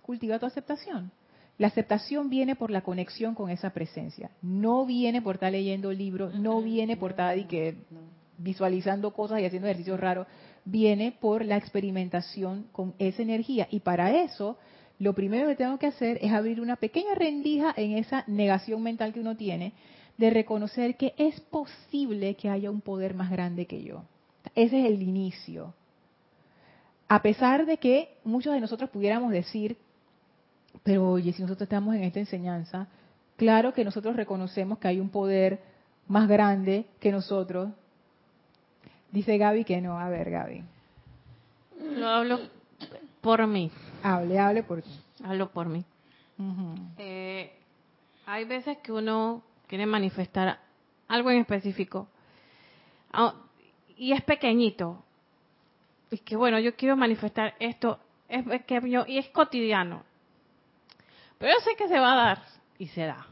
[0.03, 1.13] cultiva tu aceptación.
[1.57, 4.31] La aceptación viene por la conexión con esa presencia.
[4.43, 7.77] No viene por estar leyendo libros, no viene por estar y que
[8.39, 10.27] visualizando cosas y haciendo ejercicios raros.
[10.65, 13.69] Viene por la experimentación con esa energía.
[13.71, 14.59] Y para eso,
[14.99, 19.13] lo primero que tengo que hacer es abrir una pequeña rendija en esa negación mental
[19.13, 19.75] que uno tiene
[20.17, 24.05] de reconocer que es posible que haya un poder más grande que yo.
[24.55, 25.75] Ese es el inicio.
[27.09, 29.77] A pesar de que muchos de nosotros pudiéramos decir
[30.85, 32.87] Pero oye, si nosotros estamos en esta enseñanza,
[33.37, 35.61] claro que nosotros reconocemos que hay un poder
[36.07, 37.71] más grande que nosotros.
[39.11, 39.99] Dice Gaby que no.
[39.99, 40.63] A ver, Gaby.
[41.97, 42.39] Lo hablo
[43.23, 43.71] por mí.
[44.03, 44.91] Hable, hable por ti.
[45.25, 45.85] Hablo por mí.
[46.99, 47.51] Eh,
[48.27, 50.59] hay veces que uno quiere manifestar
[51.09, 52.09] algo en específico
[53.13, 53.35] ah,
[53.97, 55.03] y es pequeñito.
[56.11, 60.03] Y que bueno, yo quiero manifestar esto, es pequeño y es cotidiano.
[61.45, 62.39] Pero yo sé que se va a dar
[62.79, 63.27] y se da.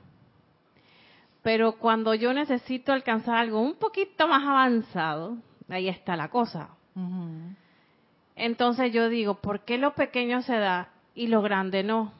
[1.42, 5.38] Pero cuando yo necesito alcanzar algo un poquito más avanzado,
[5.70, 6.68] ahí está la cosa.
[8.36, 12.12] Entonces yo digo, ¿por qué lo pequeño se da y lo grande no?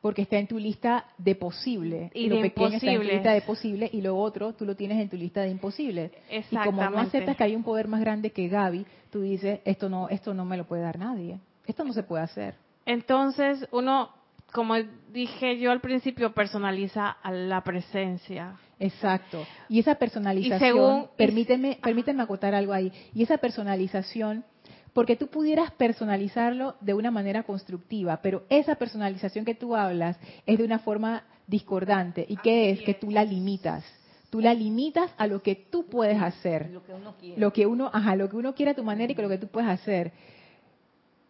[0.00, 2.10] Porque está en tu lista de posible.
[2.14, 4.98] Y, lo pequeño está en tu lista de posible y lo otro tú lo tienes
[4.98, 6.10] en tu lista de imposible.
[6.30, 9.90] Y como no aceptas que hay un poder más grande que Gaby, tú dices, esto
[9.90, 11.38] no, esto no me lo puede dar nadie.
[11.66, 12.54] Esto no se puede hacer.
[12.86, 14.08] Entonces uno,
[14.52, 14.74] como
[15.12, 18.56] dije yo al principio, personaliza a la presencia.
[18.78, 19.44] Exacto.
[19.68, 22.92] Y esa personalización, permíteme, permíteme acotar algo ahí.
[23.14, 24.44] Y esa personalización
[24.92, 30.58] porque tú pudieras personalizarlo de una manera constructiva, pero esa personalización que tú hablas es
[30.58, 32.26] de una forma discordante.
[32.28, 32.80] ¿Y qué es?
[32.80, 33.84] Que tú la limitas.
[34.30, 36.70] Tú la limitas a lo que tú puedes hacer.
[36.70, 37.40] Lo que uno quiere.
[37.40, 39.38] Lo que uno, ajá, lo que uno quiere a tu manera y con lo que
[39.38, 40.12] tú puedes hacer.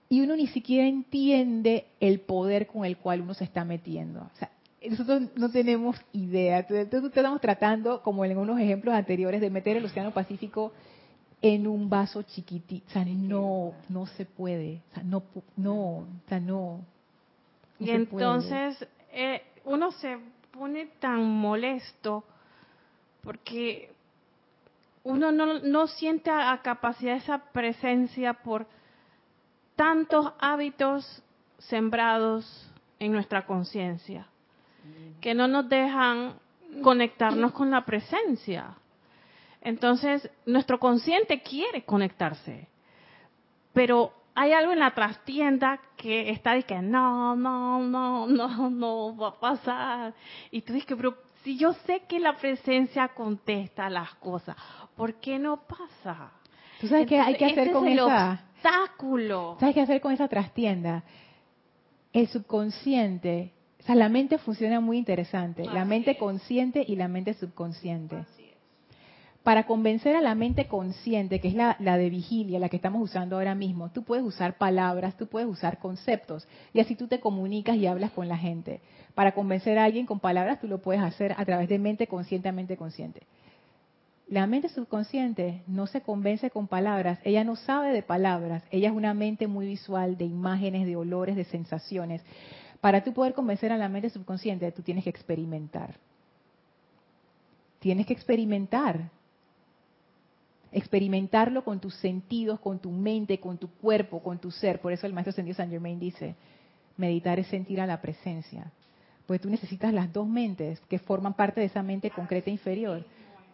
[0.08, 4.20] Y uno ni siquiera entiende el poder con el cual uno se está metiendo.
[4.20, 4.50] O sea,
[4.88, 6.60] nosotros no tenemos idea.
[6.60, 10.72] Entonces, estamos tratando, como en unos ejemplos anteriores, de meter el Océano Pacífico
[11.42, 12.86] en un vaso chiquitito.
[12.88, 14.80] O sea, no, no se puede.
[14.90, 15.22] O sea, no,
[15.56, 16.80] no, o sea, no.
[17.78, 20.18] y entonces eh, uno se
[20.52, 22.24] pone tan molesto
[23.22, 23.90] porque
[25.04, 28.66] uno no, no siente a capacidad esa presencia por
[29.78, 31.22] tantos hábitos
[31.58, 32.68] sembrados
[32.98, 34.26] en nuestra conciencia
[35.20, 36.34] que no nos dejan
[36.82, 38.74] conectarnos con la presencia.
[39.60, 42.66] Entonces, nuestro consciente quiere conectarse,
[43.72, 49.28] pero hay algo en la trastienda que está diciendo, no, no, no, no, no va
[49.28, 50.14] a pasar.
[50.50, 54.56] Y tú dices, pero si yo sé que la presencia contesta las cosas,
[54.96, 56.32] ¿por qué no pasa?
[56.80, 58.47] ¿Tú sabes qué hay que hacer con es esa?
[58.58, 59.56] Obstáculo.
[59.60, 61.04] ¿Sabes qué hacer con esa trastienda?
[62.12, 67.34] El subconsciente, o sea, la mente funciona muy interesante, la mente consciente y la mente
[67.34, 68.24] subconsciente
[69.48, 73.36] para convencer a la mente consciente, que es la, de vigilia, la que estamos usando
[73.36, 77.76] ahora mismo, tú puedes usar palabras, tú puedes usar conceptos, y así tú te comunicas
[77.76, 78.82] y hablas con la gente.
[79.14, 82.50] Para convencer a alguien con palabras, tú lo puedes hacer a través de mente consciente
[82.50, 83.22] a mente consciente.
[84.28, 88.94] La mente subconsciente no se convence con palabras, ella no sabe de palabras, ella es
[88.94, 92.22] una mente muy visual, de imágenes, de olores, de sensaciones.
[92.80, 95.94] Para tú poder convencer a la mente subconsciente, tú tienes que experimentar.
[97.80, 99.10] Tienes que experimentar
[100.72, 104.80] experimentarlo con tus sentidos, con tu mente, con tu cuerpo, con tu ser.
[104.80, 106.34] Por eso el maestro Sendido San Germain dice,
[106.96, 108.70] meditar es sentir a la presencia.
[109.26, 113.04] Pues tú necesitas las dos mentes que forman parte de esa mente concreta inferior.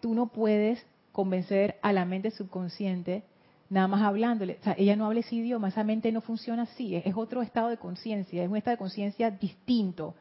[0.04, 3.22] Tú no puedes convencer a la mente subconsciente
[3.70, 4.58] nada más hablándole.
[4.60, 6.94] O sea, ella no habla ese idioma, esa mente no funciona así.
[6.94, 10.14] Es otro estado de conciencia, es un estado de conciencia distinto.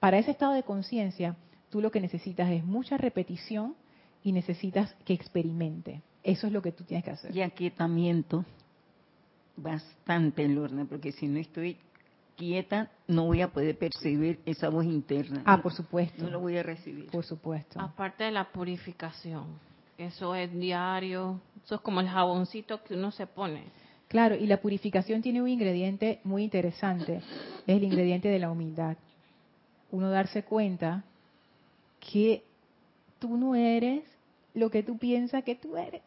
[0.00, 1.34] Para ese estado de conciencia,
[1.70, 3.74] tú lo que necesitas es mucha repetición
[4.22, 6.02] y necesitas que experimente.
[6.22, 7.34] Eso es lo que tú tienes que hacer.
[7.34, 8.44] Y aquietamiento
[9.56, 11.78] bastante, Lorna, porque si no estoy
[12.36, 15.42] quieta, no voy a poder percibir esa voz interna.
[15.44, 16.24] Ah, por supuesto.
[16.24, 17.10] No lo voy a recibir.
[17.10, 17.80] Por supuesto.
[17.80, 19.58] Aparte de la purificación,
[19.98, 23.64] eso es diario, eso es como el jaboncito que uno se pone.
[24.08, 27.16] Claro, y la purificación tiene un ingrediente muy interesante,
[27.66, 28.96] es el ingrediente de la humildad.
[29.90, 31.04] Uno darse cuenta
[31.98, 32.44] que
[33.18, 34.04] tú no eres
[34.54, 36.02] lo que tú piensas que tú eres.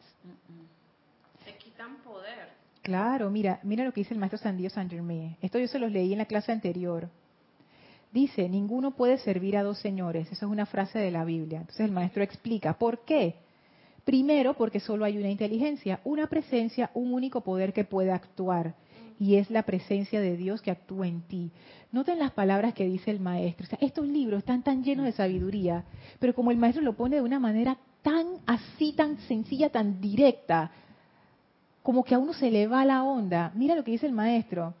[1.44, 2.55] Se quitan poder.
[2.86, 5.36] Claro, mira, mira lo que dice el maestro Sandío San Germain.
[5.42, 7.08] Esto yo se los leí en la clase anterior.
[8.12, 10.30] Dice, ninguno puede servir a dos señores.
[10.30, 11.58] Esa es una frase de la Biblia.
[11.58, 13.34] Entonces el maestro explica, ¿por qué?
[14.04, 18.76] Primero, porque solo hay una inteligencia, una presencia, un único poder que puede actuar.
[19.18, 21.50] Y es la presencia de Dios que actúa en ti.
[21.90, 23.66] Noten las palabras que dice el maestro.
[23.80, 25.82] estos libros están tan llenos de sabiduría,
[26.20, 30.70] pero como el maestro lo pone de una manera tan así, tan sencilla, tan directa,
[31.86, 33.52] como que a uno se le va la onda.
[33.54, 34.74] Mira lo que dice el maestro.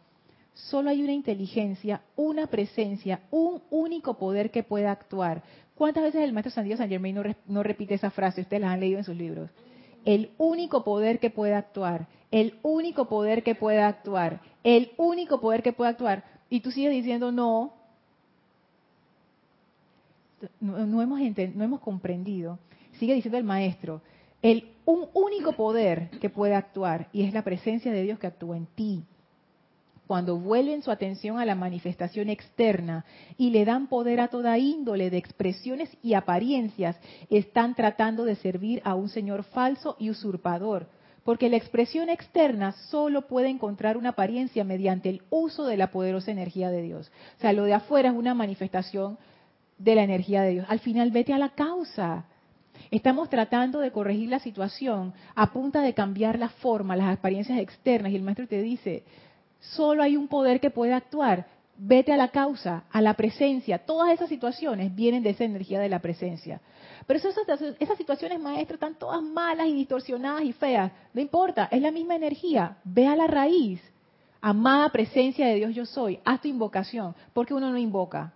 [0.54, 5.44] Solo hay una inteligencia, una presencia, un único poder que pueda actuar.
[5.76, 8.40] ¿Cuántas veces el maestro San San Germain no, repite esa frase?
[8.40, 9.50] Ustedes la han leído en sus libros.
[10.04, 15.62] El único poder que puede actuar, el único poder que puede actuar, el único poder
[15.62, 16.24] que puede actuar.
[16.50, 17.72] Y tú sigues diciendo, no,
[20.58, 21.20] no, hemos,
[21.54, 22.58] no hemos comprendido,
[22.98, 24.02] sigue diciendo el maestro,
[24.42, 28.56] el un único poder que puede actuar y es la presencia de Dios que actúa
[28.56, 29.04] en ti.
[30.06, 33.04] Cuando vuelven su atención a la manifestación externa
[33.36, 36.96] y le dan poder a toda índole de expresiones y apariencias,
[37.28, 40.86] están tratando de servir a un Señor falso y usurpador,
[41.24, 46.30] porque la expresión externa solo puede encontrar una apariencia mediante el uso de la poderosa
[46.30, 47.10] energía de Dios.
[47.38, 49.18] O sea, lo de afuera es una manifestación
[49.76, 50.66] de la energía de Dios.
[50.68, 52.26] Al final, vete a la causa.
[52.90, 58.12] Estamos tratando de corregir la situación a punta de cambiar la forma, las apariencias externas,
[58.12, 59.04] y el maestro te dice,
[59.60, 61.46] solo hay un poder que puede actuar.
[61.78, 63.78] Vete a la causa, a la presencia.
[63.78, 66.60] Todas esas situaciones vienen de esa energía de la presencia.
[67.06, 67.34] Pero esas,
[67.78, 70.90] esas situaciones, maestro, están todas malas y distorsionadas y feas.
[71.12, 72.78] No importa, es la misma energía.
[72.84, 73.82] Ve a la raíz.
[74.40, 76.18] Amada presencia de Dios yo soy.
[76.24, 77.14] Haz tu invocación.
[77.32, 78.32] porque uno no invoca?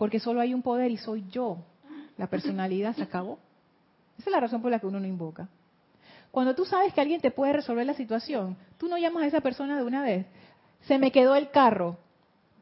[0.00, 1.58] Porque solo hay un poder y soy yo.
[2.16, 3.38] La personalidad se acabó.
[4.18, 5.46] Esa es la razón por la que uno no invoca.
[6.30, 9.42] Cuando tú sabes que alguien te puede resolver la situación, tú no llamas a esa
[9.42, 10.24] persona de una vez.
[10.86, 11.98] Se me quedó el carro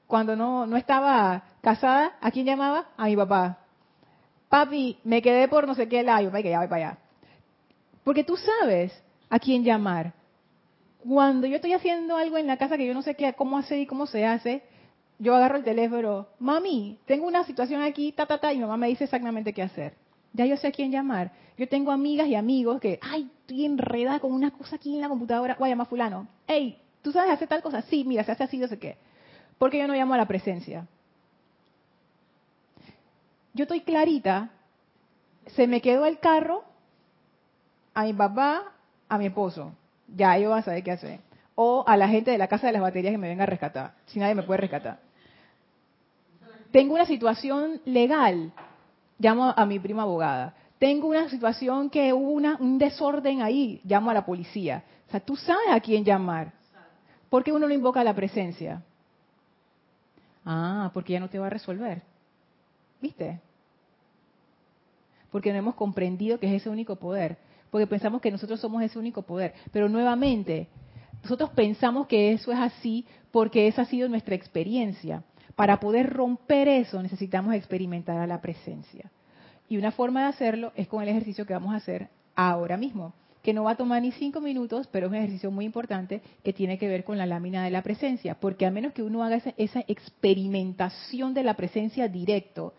[0.09, 2.89] cuando no, no estaba casada, ¿a quién llamaba?
[2.97, 3.61] A mi papá.
[4.49, 6.99] Papi, me quedé por no sé qué lado, que ya voy para allá.
[8.03, 10.13] Porque tú sabes a quién llamar.
[11.09, 13.79] Cuando yo estoy haciendo algo en la casa que yo no sé qué, cómo hacer
[13.79, 14.65] y cómo se hace,
[15.19, 18.77] yo agarro el teléfono, mami, tengo una situación aquí, ta, ta, ta, y mi mamá
[18.77, 19.95] me dice exactamente qué hacer.
[20.33, 21.33] Ya yo sé a quién llamar.
[21.57, 25.09] Yo tengo amigas y amigos que, ay, estoy enredada con una cosa aquí en la
[25.09, 26.29] computadora, voy a llamar a fulano.
[26.47, 27.83] Hey, ¿tú sabes hacer tal cosa?
[27.83, 28.97] Sí, mira, se hace así, no sé qué.
[29.59, 30.87] Porque yo no llamo a la presencia.
[33.55, 34.51] Yo estoy clarita,
[35.47, 36.63] se me quedó el carro
[37.93, 38.73] a mi papá,
[39.09, 39.73] a mi esposo.
[40.15, 41.21] Ya ellos van a saber qué hacer.
[41.57, 43.95] O a la gente de la casa de las baterías que me venga a rescatar,
[44.07, 45.08] si nadie me puede rescatar.
[46.71, 48.53] Tengo una situación legal,
[49.19, 50.55] llamo a mi prima abogada.
[50.79, 54.85] Tengo una situación que hubo una, un desorden ahí, llamo a la policía.
[55.09, 56.53] O sea, tú sabes a quién llamar.
[57.29, 58.83] ¿Por qué uno no invoca la presencia?
[60.45, 62.03] Ah, porque ya no te va a resolver.
[63.01, 63.41] ¿Viste?
[65.31, 67.39] Porque no hemos comprendido que es ese único poder.
[67.71, 69.55] Porque pensamos que nosotros somos ese único poder.
[69.73, 70.69] Pero nuevamente,
[71.23, 75.23] nosotros pensamos que eso es así porque esa ha sido nuestra experiencia.
[75.59, 79.11] Para poder romper eso necesitamos experimentar a la presencia.
[79.69, 83.13] Y una forma de hacerlo es con el ejercicio que vamos a hacer ahora mismo
[83.43, 86.53] que no va a tomar ni cinco minutos, pero es un ejercicio muy importante que
[86.53, 89.41] tiene que ver con la lámina de la presencia, porque a menos que uno haga
[89.57, 92.75] esa, experimentación de la presencia directo,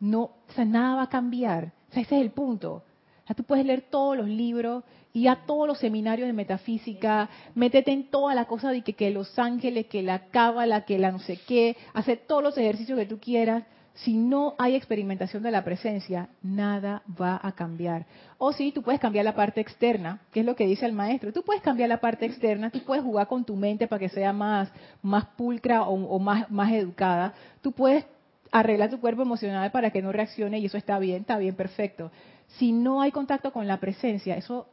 [0.00, 1.72] no, o sea, nada va a cambiar.
[1.90, 2.82] O sea, ese es el punto.
[3.28, 4.84] O tú puedes leer todos los libros
[5.14, 9.38] y a todos los seminarios de metafísica, métete en toda la cosa de que, los
[9.38, 13.20] ángeles, que la cábala, que la no sé qué, hacer todos los ejercicios que tú
[13.20, 13.62] quieras,
[13.94, 18.06] si no hay experimentación de la presencia, nada va a cambiar.
[18.38, 21.32] O sí, tú puedes cambiar la parte externa, que es lo que dice el maestro.
[21.32, 24.32] Tú puedes cambiar la parte externa, tú puedes jugar con tu mente para que sea
[24.32, 24.68] más,
[25.00, 27.34] más pulcra o, más, más educada.
[27.62, 28.04] Tú puedes
[28.50, 32.10] arreglar tu cuerpo emocional para que no reaccione y eso está bien, está bien, perfecto.
[32.58, 34.66] Si no hay contacto con la presencia, eso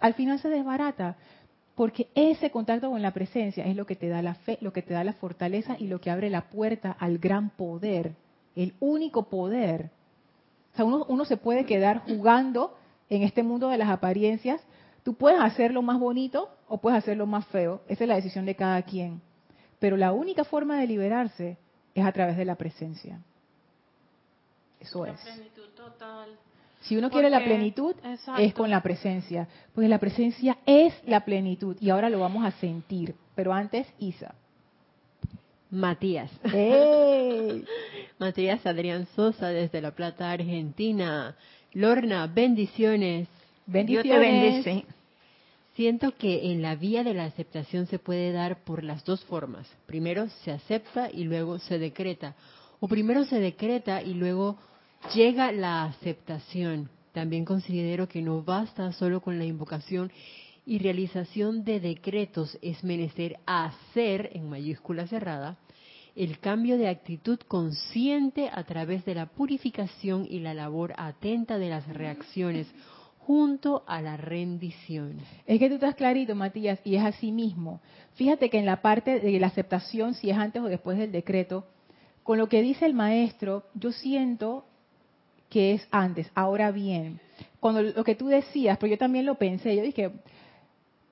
[0.00, 1.16] al final se desbarata.
[1.74, 4.80] Porque ese contacto con la presencia es lo que te da la fe, lo que
[4.80, 8.14] te da la fortaleza y lo que abre la puerta al gran poder
[8.56, 9.90] el único poder.
[10.72, 12.76] O sea, uno, se puede quedar jugando
[13.08, 14.60] en este mundo de las apariencias.
[15.04, 17.82] Tú puedes hacerlo más bonito o puedes hacerlo más feo.
[17.86, 19.20] Esa es la decisión de cada quien.
[19.78, 21.58] Pero la única forma de liberarse
[21.94, 23.20] es a través de la presencia.
[24.80, 25.20] Eso es.
[26.86, 27.96] Si uno quiere la plenitud,
[28.38, 29.48] es con la presencia.
[29.74, 31.76] Porque la presencia es la plenitud.
[31.80, 33.14] Y ahora lo vamos a sentir.
[33.34, 34.34] Pero antes, Isa.
[35.70, 36.30] Matías.
[38.18, 41.34] Matías Adrián Sosa desde La Plata, Argentina.
[41.72, 43.28] Lorna, bendiciones.
[43.66, 44.64] Bendiciones.
[44.64, 44.84] Dios
[45.74, 49.68] Siento que en la vía de la aceptación se puede dar por las dos formas.
[49.84, 52.34] Primero se acepta y luego se decreta.
[52.80, 54.56] O primero se decreta y luego
[55.14, 56.90] llega la aceptación.
[57.12, 60.12] También considero que no basta solo con la invocación
[60.66, 65.56] y realización de decretos es menester hacer, en mayúscula cerrada,
[66.16, 71.68] el cambio de actitud consciente a través de la purificación y la labor atenta de
[71.68, 72.66] las reacciones
[73.18, 75.18] junto a la rendición.
[75.46, 77.80] Es que tú estás clarito, Matías, y es así mismo.
[78.14, 81.66] Fíjate que en la parte de la aceptación, si es antes o después del decreto,
[82.22, 84.64] con lo que dice el maestro, yo siento
[85.48, 86.30] que es antes.
[86.34, 87.20] Ahora bien,
[87.60, 90.10] cuando lo que tú decías, pero yo también lo pensé, yo dije,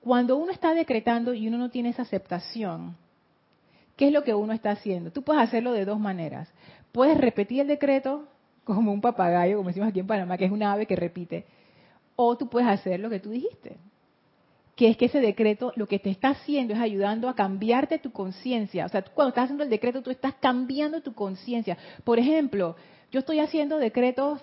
[0.01, 2.95] cuando uno está decretando y uno no tiene esa aceptación,
[3.95, 5.11] ¿qué es lo que uno está haciendo?
[5.11, 6.47] Tú puedes hacerlo de dos maneras.
[6.91, 8.27] Puedes repetir el decreto
[8.63, 11.45] como un papagayo, como decimos aquí en Panamá, que es una ave que repite.
[12.15, 13.77] O tú puedes hacer lo que tú dijiste,
[14.75, 18.11] que es que ese decreto lo que te está haciendo es ayudando a cambiarte tu
[18.11, 18.85] conciencia.
[18.85, 21.77] O sea, cuando estás haciendo el decreto, tú estás cambiando tu conciencia.
[22.03, 22.75] Por ejemplo,
[23.15, 24.41] yo estoy haciendo decretos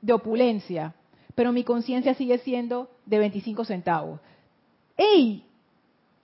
[0.00, 0.94] de opulencia,
[1.34, 4.20] pero mi conciencia sigue siendo de 25 centavos.
[4.96, 5.44] ¡Ey!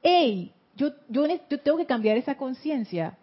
[0.03, 0.55] ¡Ey!
[0.75, 3.19] Yo, yo, yo tengo que cambiar esa conciencia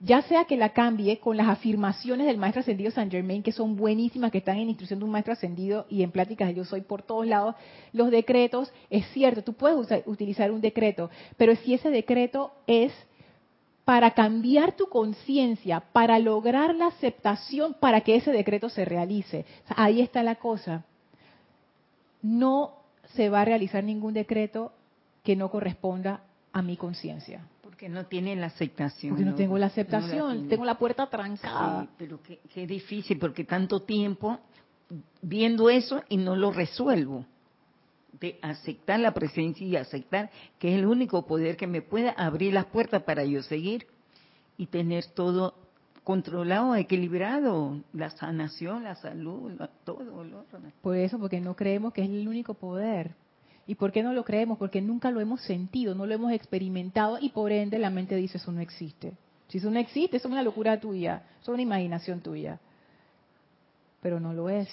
[0.00, 3.76] ya sea que la cambie con las afirmaciones del maestro ascendido San Germain, que son
[3.76, 6.82] buenísimas, que están en instrucción de un maestro ascendido y en pláticas de yo soy
[6.82, 7.56] por todos lados,
[7.92, 12.92] los decretos, es cierto, tú puedes utilizar un decreto, pero si ese decreto es
[13.88, 19.46] para cambiar tu conciencia, para lograr la aceptación, para que ese decreto se realice.
[19.68, 20.84] ahí está la cosa.
[22.20, 22.74] No
[23.14, 24.74] se va a realizar ningún decreto
[25.24, 26.20] que no corresponda
[26.52, 27.48] a mi conciencia.
[27.62, 29.14] Porque no tiene la aceptación.
[29.14, 31.84] Porque no, tengo la aceptación, tengo la puerta trancada.
[31.84, 34.38] Sí, pero qué, difícil, porque tanto tiempo
[35.22, 37.24] viendo eso y no lo resuelvo.
[38.12, 42.52] De aceptar la presencia y aceptar que es el único poder que me pueda abrir
[42.52, 43.86] las puertas para yo seguir
[44.56, 45.54] y tener todo
[46.08, 50.24] controlado, equilibrado, la sanación, la salud, todo.
[50.80, 53.14] Por eso, porque no creemos que es el único poder.
[53.66, 54.56] ¿Y por qué no lo creemos?
[54.56, 58.38] Porque nunca lo hemos sentido, no lo hemos experimentado y por ende la mente dice
[58.38, 59.12] eso no existe.
[59.48, 62.58] Si eso no existe, eso es una locura tuya, eso es una imaginación tuya.
[64.00, 64.68] Pero no lo es.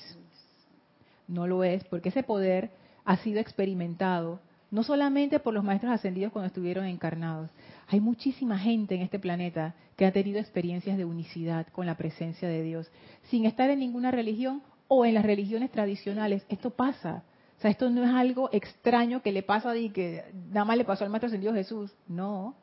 [1.28, 2.72] No lo es porque ese poder
[3.06, 4.40] ha sido experimentado
[4.72, 7.50] no solamente por los maestros ascendidos cuando estuvieron encarnados.
[7.88, 12.50] Hay muchísima gente en este planeta que ha tenido experiencias de unicidad con la presencia
[12.50, 12.92] de Dios,
[13.30, 16.46] sin estar en ninguna religión o en las religiones tradicionales.
[16.50, 17.24] Esto pasa.
[17.58, 20.84] O sea, esto no es algo extraño que le pasa y que nada más le
[20.84, 21.92] pasó al Maestro Ascendido Jesús.
[22.08, 22.56] No.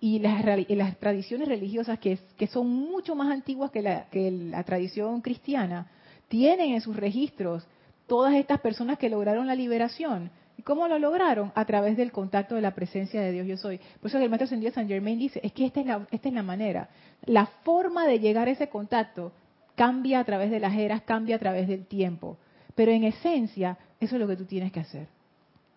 [0.00, 5.20] Y las, tradiciones religiosas que, que, son mucho más antiguas que la, que la tradición
[5.20, 5.88] cristiana,
[6.28, 7.66] tienen en sus registros
[8.10, 10.32] todas estas personas que lograron la liberación.
[10.58, 11.52] ¿Y cómo lo lograron?
[11.54, 13.78] A través del contacto de la presencia de Dios yo soy.
[14.00, 16.34] Por eso el Maestro Ascendido San Germain dice, es que esta es, la, esta es
[16.34, 16.88] la manera.
[17.24, 19.30] La forma de llegar a ese contacto
[19.76, 22.36] cambia a través de las eras, cambia a través del tiempo.
[22.74, 25.06] Pero en esencia, eso es lo que tú tienes que hacer.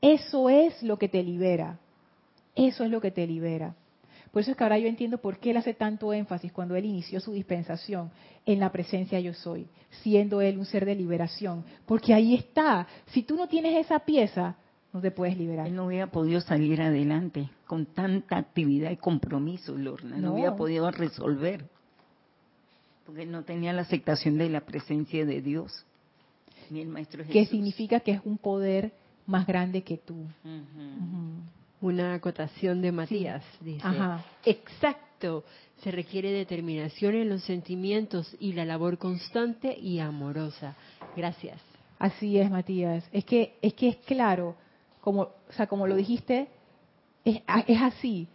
[0.01, 1.77] Eso es lo que te libera.
[2.55, 3.75] Eso es lo que te libera.
[4.33, 6.85] Por eso es que ahora yo entiendo por qué él hace tanto énfasis cuando él
[6.85, 8.11] inició su dispensación
[8.45, 9.67] en la presencia yo soy,
[10.01, 11.63] siendo él un ser de liberación.
[11.85, 12.87] Porque ahí está.
[13.11, 14.55] Si tú no tienes esa pieza,
[14.91, 15.67] no te puedes liberar.
[15.67, 20.17] Él no hubiera podido salir adelante con tanta actividad y compromiso, Lorna.
[20.17, 21.65] No, no hubiera podido resolver.
[23.05, 25.85] Porque no tenía la aceptación de la presencia de Dios
[27.31, 28.93] que significa que es un poder
[29.25, 30.15] más grande que tú.
[31.83, 33.85] Una acotación de Matías, dice.
[34.45, 35.43] Exacto.
[35.81, 40.77] Se requiere determinación en los sentimientos y la labor constante y amorosa.
[41.13, 41.59] Gracias.
[41.99, 43.03] Así es, Matías.
[43.11, 44.55] Es que es que es claro,
[45.01, 46.47] como, o sea, como lo dijiste,
[47.25, 48.29] es, es así.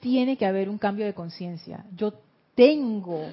[0.00, 1.86] Tiene que haber un cambio de conciencia.
[1.96, 2.12] Yo
[2.54, 3.24] tengo,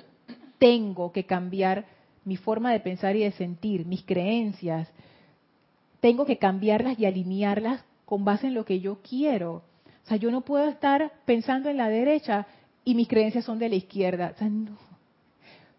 [0.57, 1.86] tengo que cambiar
[2.24, 4.88] mi forma de pensar y de sentir, mis creencias,
[5.99, 9.62] tengo que cambiarlas y alinearlas con base en lo que yo quiero.
[10.03, 12.47] O sea, yo no puedo estar pensando en la derecha
[12.84, 14.32] y mis creencias son de la izquierda.
[14.34, 14.76] O sea, no,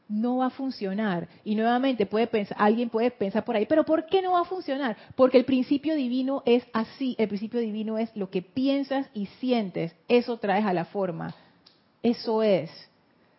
[0.08, 1.26] no va a funcionar.
[1.42, 4.44] Y nuevamente puede pensar, alguien puede pensar por ahí, pero ¿por qué no va a
[4.44, 4.96] funcionar?
[5.16, 7.16] Porque el principio divino es así.
[7.18, 9.92] El principio divino es lo que piensas y sientes.
[10.06, 11.34] Eso traes a la forma.
[12.00, 12.70] Eso es.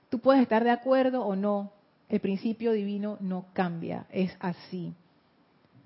[0.09, 1.71] Tú puedes estar de acuerdo o no,
[2.09, 4.93] el principio divino no cambia, es así.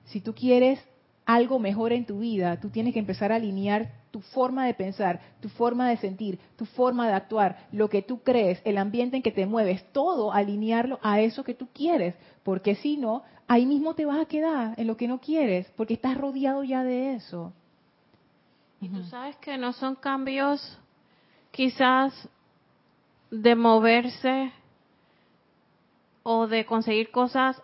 [0.06, 0.84] Si tú quieres
[1.26, 5.20] algo mejor en tu vida, tú tienes que empezar a alinear tu forma de pensar,
[5.42, 9.24] tu forma de sentir, tu forma de actuar, lo que tú crees, el ambiente en
[9.24, 13.96] que te mueves, todo alinearlo a eso que tú quieres, porque si no, ahí mismo
[13.96, 17.52] te vas a quedar en lo que no quieres, porque estás rodeado ya de eso.
[18.80, 20.80] Y tú sabes que no son cambios
[21.52, 22.30] quizás
[23.32, 24.52] de moverse
[26.24, 27.62] o de conseguir cosas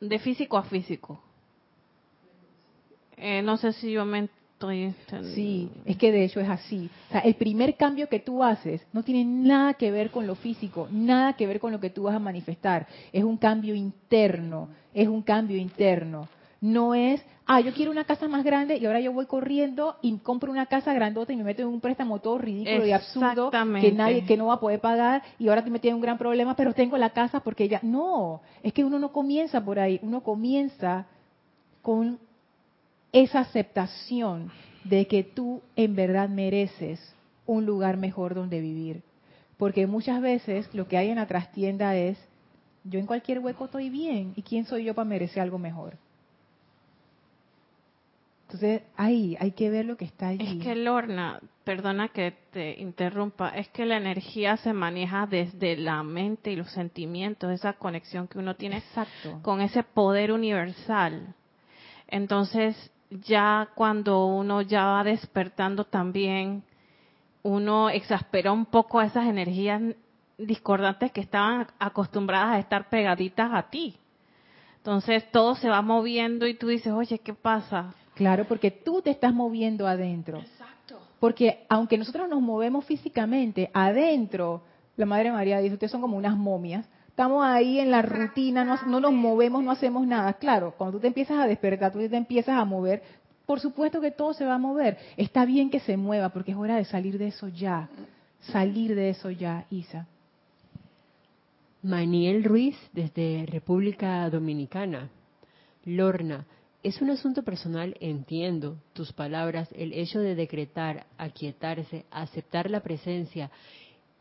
[0.00, 1.20] de físico a físico.
[3.22, 4.28] Eh, no sé si yo me
[4.62, 4.94] estoy
[5.34, 6.88] Sí, es que de hecho es así.
[7.08, 10.34] O sea, el primer cambio que tú haces no tiene nada que ver con lo
[10.34, 12.86] físico, nada que ver con lo que tú vas a manifestar.
[13.12, 16.28] Es un cambio interno, es un cambio interno.
[16.60, 20.16] No es, ah, yo quiero una casa más grande y ahora yo voy corriendo y
[20.18, 23.50] compro una casa grandota y me meto en un préstamo todo ridículo y absurdo
[23.80, 26.18] que nadie, que no va a poder pagar y ahora te metí en un gran
[26.18, 29.98] problema, pero tengo la casa porque ya, no, es que uno no comienza por ahí,
[30.02, 31.06] uno comienza
[31.82, 32.20] con
[33.12, 34.50] esa aceptación
[34.84, 37.14] de que tú en verdad mereces
[37.46, 39.02] un lugar mejor donde vivir.
[39.58, 42.18] Porque muchas veces lo que hay en la trastienda es,
[42.84, 45.96] yo en cualquier hueco estoy bien, ¿y quién soy yo para merecer algo mejor?
[48.46, 50.58] Entonces, ahí hay que ver lo que está allí.
[50.58, 56.02] Es que Lorna, perdona que te interrumpa, es que la energía se maneja desde la
[56.02, 59.40] mente y los sentimientos, esa conexión que uno tiene Exacto.
[59.40, 61.34] con ese poder universal.
[62.08, 66.62] Entonces, ya cuando uno ya va despertando también,
[67.42, 69.82] uno exaspera un poco a esas energías
[70.38, 73.96] discordantes que estaban acostumbradas a estar pegaditas a ti.
[74.78, 77.94] Entonces todo se va moviendo y tú dices, oye, ¿qué pasa?
[78.14, 80.38] Claro, porque tú te estás moviendo adentro.
[80.38, 81.00] Exacto.
[81.20, 84.62] Porque aunque nosotros nos movemos físicamente, adentro,
[84.96, 86.86] la Madre María dice, ustedes son como unas momias.
[87.12, 90.32] Estamos ahí en la rutina, no, no nos movemos, no hacemos nada.
[90.32, 93.02] Claro, cuando tú te empiezas a despertar, tú te empiezas a mover,
[93.44, 94.96] por supuesto que todo se va a mover.
[95.18, 97.90] Está bien que se mueva, porque es hora de salir de eso ya.
[98.40, 100.06] Salir de eso ya, Isa.
[101.82, 105.10] Maniel Ruiz, desde República Dominicana.
[105.84, 106.46] Lorna,
[106.82, 113.50] es un asunto personal, entiendo tus palabras, el hecho de decretar, aquietarse, aceptar la presencia.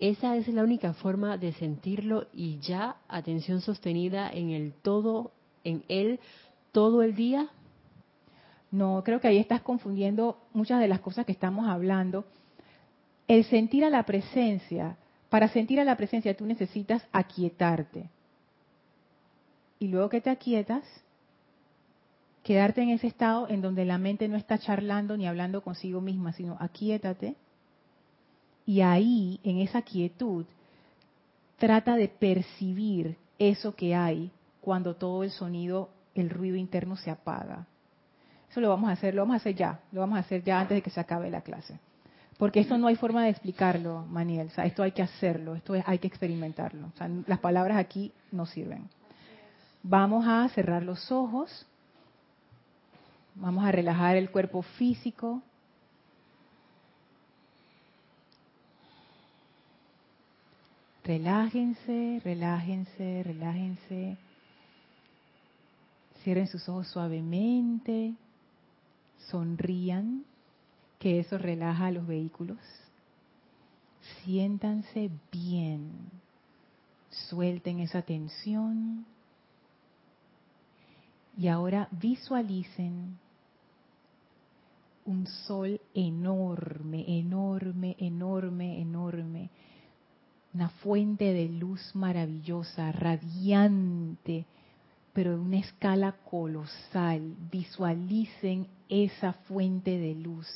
[0.02, 5.32] Esa es la única forma de sentirlo y ya atención sostenida en el todo,
[5.64, 6.20] en él,
[6.72, 7.49] todo el día.
[8.72, 12.26] No, creo que ahí estás confundiendo muchas de las cosas que estamos hablando.
[13.28, 14.97] El sentir a la presencia,
[15.30, 18.10] para sentir a la presencia tú necesitas aquietarte.
[19.78, 20.84] Y luego que te aquietas,
[22.41, 26.34] quedarte en ese estado en donde la mente no está charlando ni hablando consigo misma,
[26.34, 27.36] sino aquietate.
[28.66, 30.45] Y ahí, en esa quietud,
[31.57, 34.32] trata de percibir eso que hay
[34.62, 37.66] cuando todo el sonido, el ruido interno se apaga.
[38.49, 40.59] Eso lo vamos a hacer, lo vamos a hacer ya, lo vamos a hacer ya
[40.59, 41.80] antes de que se acabe la clase.
[42.38, 44.51] Porque esto no hay forma de explicarlo, Maniel.
[44.57, 46.88] Esto hay que hacerlo, esto hay que experimentarlo.
[46.88, 48.89] O las palabras aquí no sirven.
[49.84, 51.68] Vamos a cerrar los ojos.
[53.36, 55.43] Vamos a relajar el cuerpo físico.
[61.04, 64.18] Relájense, relájense, relájense.
[66.24, 68.14] Cierren sus ojos suavemente.
[69.30, 70.26] Sonrían,
[70.99, 72.60] que eso relaja a los vehículos.
[74.24, 75.91] Siéntanse bien.
[77.10, 79.06] Suelten esa tensión.
[81.38, 83.18] Y ahora visualicen
[85.06, 89.49] un sol enorme, enorme, enorme, enorme.
[90.54, 94.45] Una fuente de luz maravillosa, radiante,
[95.14, 97.36] pero de una escala colosal.
[97.52, 100.47] Visualicen esa fuente de luz.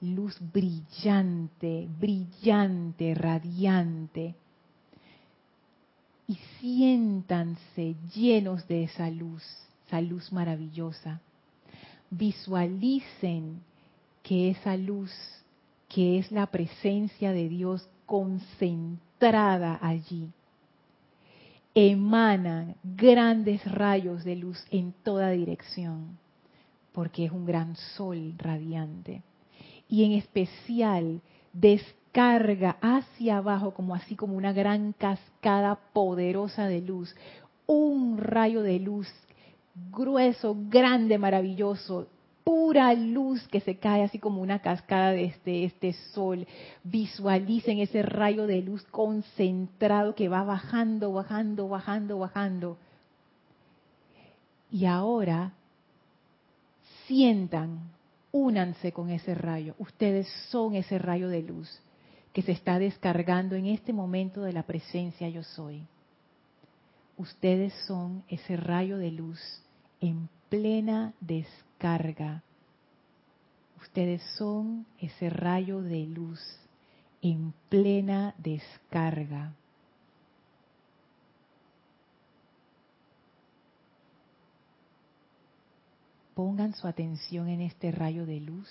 [0.00, 4.34] Luz brillante, brillante, radiante.
[6.26, 9.44] Y siéntanse llenos de esa luz
[9.90, 11.20] esa luz maravillosa.
[12.10, 13.60] Visualicen
[14.22, 15.10] que esa luz,
[15.88, 20.30] que es la presencia de Dios concentrada allí,
[21.74, 26.18] emanan grandes rayos de luz en toda dirección,
[26.92, 29.22] porque es un gran sol radiante.
[29.88, 31.20] Y en especial
[31.52, 37.14] descarga hacia abajo, como así como una gran cascada poderosa de luz,
[37.66, 39.08] un rayo de luz
[39.92, 42.08] grueso, grande, maravilloso,
[42.44, 46.46] pura luz que se cae así como una cascada de este, este sol.
[46.82, 52.76] Visualicen ese rayo de luz concentrado que va bajando, bajando, bajando, bajando.
[54.70, 55.52] Y ahora
[57.06, 57.90] sientan,
[58.32, 59.74] únanse con ese rayo.
[59.78, 61.80] Ustedes son ese rayo de luz
[62.32, 65.82] que se está descargando en este momento de la presencia yo soy.
[67.16, 69.40] Ustedes son ese rayo de luz
[70.00, 71.69] en plena descarga.
[73.80, 76.38] Ustedes son ese rayo de luz
[77.22, 79.54] en plena descarga.
[86.34, 88.68] Pongan su atención en este rayo de luz,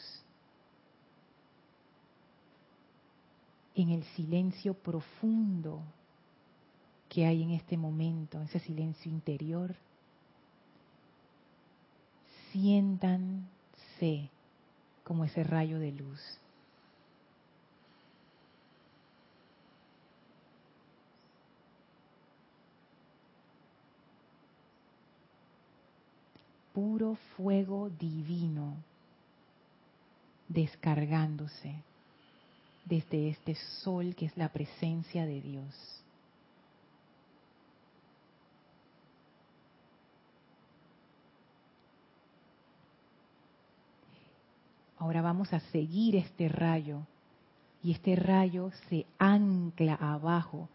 [3.74, 5.82] en el silencio profundo
[7.08, 9.76] que hay en este momento, ese silencio interior.
[12.52, 14.30] Siéntanse
[15.04, 16.20] como ese rayo de luz.
[26.74, 28.76] Puro fuego divino
[30.48, 31.76] descargándose
[32.86, 35.99] desde este sol que es la presencia de Dios.
[45.00, 47.08] Ahora vamos a seguir este rayo
[47.82, 50.68] y este rayo se ancla abajo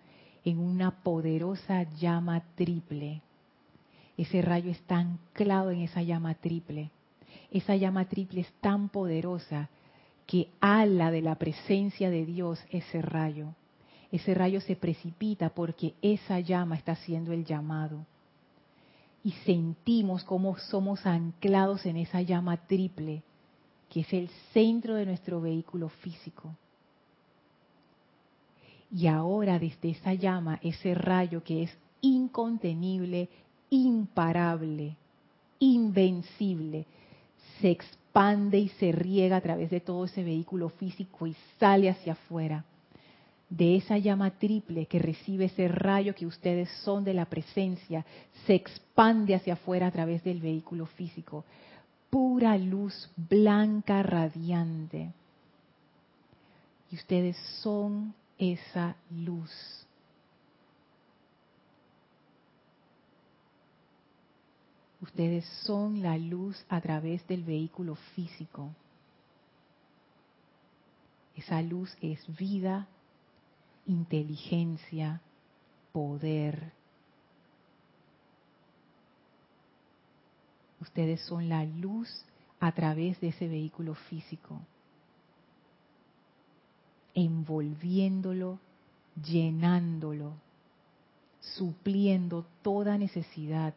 [0.47, 3.21] en una poderosa llama triple.
[4.17, 6.91] Ese rayo está anclado en esa llama triple.
[7.51, 9.69] Esa llama triple es tan poderosa
[10.27, 13.55] que ala de la presencia de Dios ese rayo.
[14.11, 18.07] Ese rayo se precipita porque esa llama está haciendo el llamado.
[19.23, 23.23] Y sentimos cómo somos anclados en esa llama triple
[23.95, 26.53] que es el centro de nuestro vehículo físico.
[28.91, 33.29] Y ahora desde esa llama, ese rayo que es incontenible,
[33.71, 34.97] imparable,
[35.61, 36.87] invencible,
[37.61, 42.15] se expande y se riega a través de todo ese vehículo físico y sale hacia
[42.15, 42.65] afuera.
[43.49, 48.05] De esa llama triple que recibe ese rayo que ustedes son de la presencia,
[48.45, 51.45] se expande hacia afuera a través del vehículo físico
[52.15, 55.13] pura luz blanca radiante.
[56.93, 59.51] Y ustedes son esa luz.
[65.01, 68.71] Ustedes son la luz a través del vehículo físico.
[71.35, 72.87] Esa luz es vida,
[73.87, 75.21] inteligencia,
[75.91, 76.71] poder,
[80.85, 82.27] Ustedes son la luz
[82.61, 84.61] a través de ese vehículo físico,
[87.15, 88.59] envolviéndolo,
[89.17, 90.35] llenándolo,
[91.41, 93.73] supliendo toda necesidad,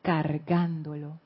[0.00, 1.18] cargándolo,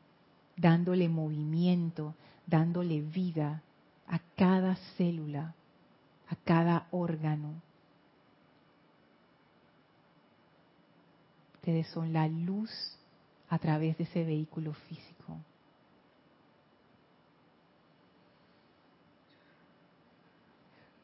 [0.56, 3.62] dándole movimiento, dándole vida
[4.08, 5.54] a cada célula,
[6.28, 7.62] a cada órgano.
[11.54, 12.98] Ustedes son la luz
[13.54, 15.38] a través de ese vehículo físico.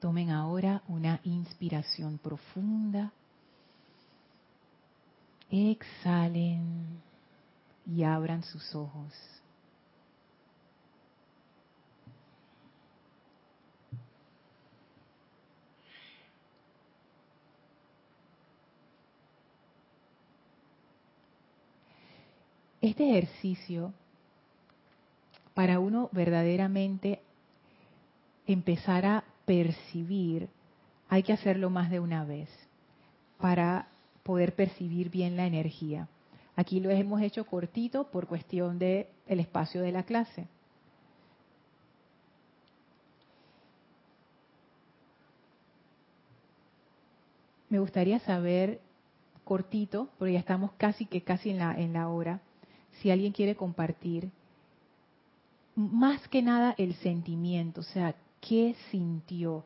[0.00, 3.12] Tomen ahora una inspiración profunda.
[5.48, 7.00] Exhalen
[7.86, 9.12] y abran sus ojos.
[22.80, 23.92] Este ejercicio,
[25.52, 27.20] para uno verdaderamente
[28.46, 30.48] empezar a percibir,
[31.10, 32.48] hay que hacerlo más de una vez
[33.38, 33.88] para
[34.22, 36.08] poder percibir bien la energía.
[36.56, 40.46] Aquí lo hemos hecho cortito por cuestión del el espacio de la clase.
[47.68, 48.80] Me gustaría saber
[49.44, 52.40] cortito, porque ya estamos casi que casi en la, en la hora,
[53.00, 54.30] si alguien quiere compartir,
[55.74, 59.64] más que nada el sentimiento, o sea, ¿qué sintió?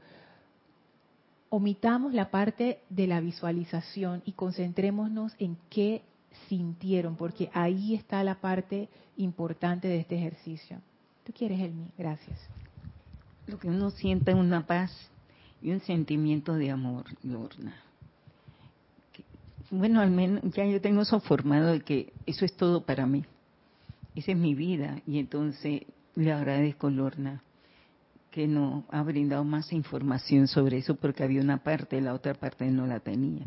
[1.50, 6.02] Omitamos la parte de la visualización y concentrémonos en qué
[6.48, 10.80] sintieron, porque ahí está la parte importante de este ejercicio.
[11.24, 11.88] ¿Tú quieres, Elmi?
[11.96, 12.38] Gracias.
[13.46, 14.90] Lo que uno siente es una paz
[15.62, 17.74] y un sentimiento de amor, Lorna
[19.70, 23.24] bueno, al menos ya yo tengo eso formado de que eso es todo para mí.
[24.14, 25.00] Esa es mi vida.
[25.06, 25.82] Y entonces
[26.14, 27.42] le agradezco, Lorna,
[28.30, 32.66] que nos ha brindado más información sobre eso porque había una parte, la otra parte
[32.70, 33.46] no la tenía.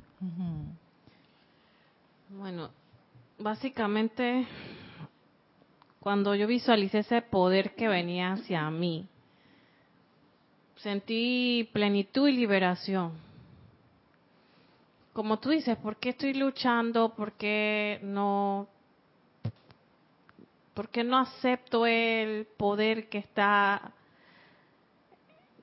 [2.29, 2.69] Bueno,
[3.39, 4.47] básicamente,
[5.99, 9.07] cuando yo visualicé ese poder que venía hacia mí,
[10.77, 13.26] sentí plenitud y liberación
[15.17, 17.15] como tú dices, ¿por qué estoy luchando?
[17.15, 18.67] ¿Por qué no,
[20.75, 23.93] por qué no acepto el poder que está,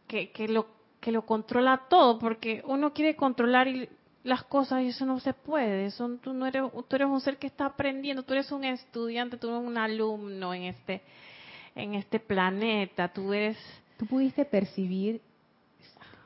[0.09, 0.67] que, que, lo,
[0.99, 2.19] que lo controla todo?
[2.19, 3.69] Porque uno quiere controlar
[4.25, 5.87] las cosas y eso no se puede.
[5.87, 9.37] Eso, tú, no eres, tú eres un ser que está aprendiendo, tú eres un estudiante,
[9.37, 11.01] tú eres un alumno en este,
[11.77, 13.57] en este planeta, tú eres...
[13.99, 15.21] Tú pudiste percibir,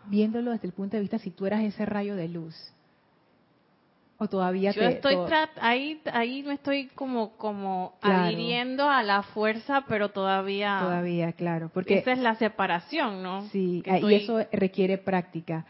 [0.07, 2.72] viéndolo desde el punto de vista, si tú eras ese rayo de luz
[4.19, 5.16] o todavía yo estoy
[5.61, 11.99] ahí ahí me estoy como como adhiriendo a la fuerza pero todavía todavía claro porque
[11.99, 15.64] esa es la separación no sí y eso requiere práctica.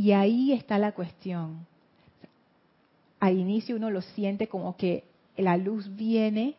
[0.00, 1.66] Y ahí está la cuestión.
[3.18, 5.04] Al inicio uno lo siente como que
[5.36, 6.56] la luz viene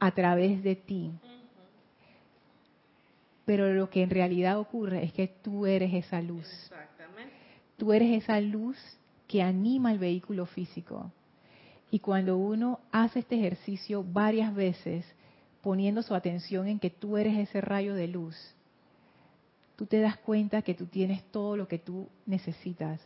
[0.00, 1.12] a través de ti.
[3.44, 6.48] Pero lo que en realidad ocurre es que tú eres esa luz.
[6.48, 7.32] Exactamente.
[7.76, 8.76] Tú eres esa luz
[9.26, 11.10] que anima el vehículo físico.
[11.90, 15.04] Y cuando uno hace este ejercicio varias veces,
[15.62, 18.36] poniendo su atención en que tú eres ese rayo de luz,
[19.76, 23.00] tú te das cuenta que tú tienes todo lo que tú necesitas,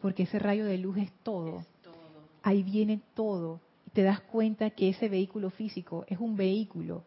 [0.00, 1.64] porque ese rayo de luz es todo.
[2.42, 3.60] Ahí viene todo.
[3.86, 7.02] Y te das cuenta que ese vehículo físico es un vehículo.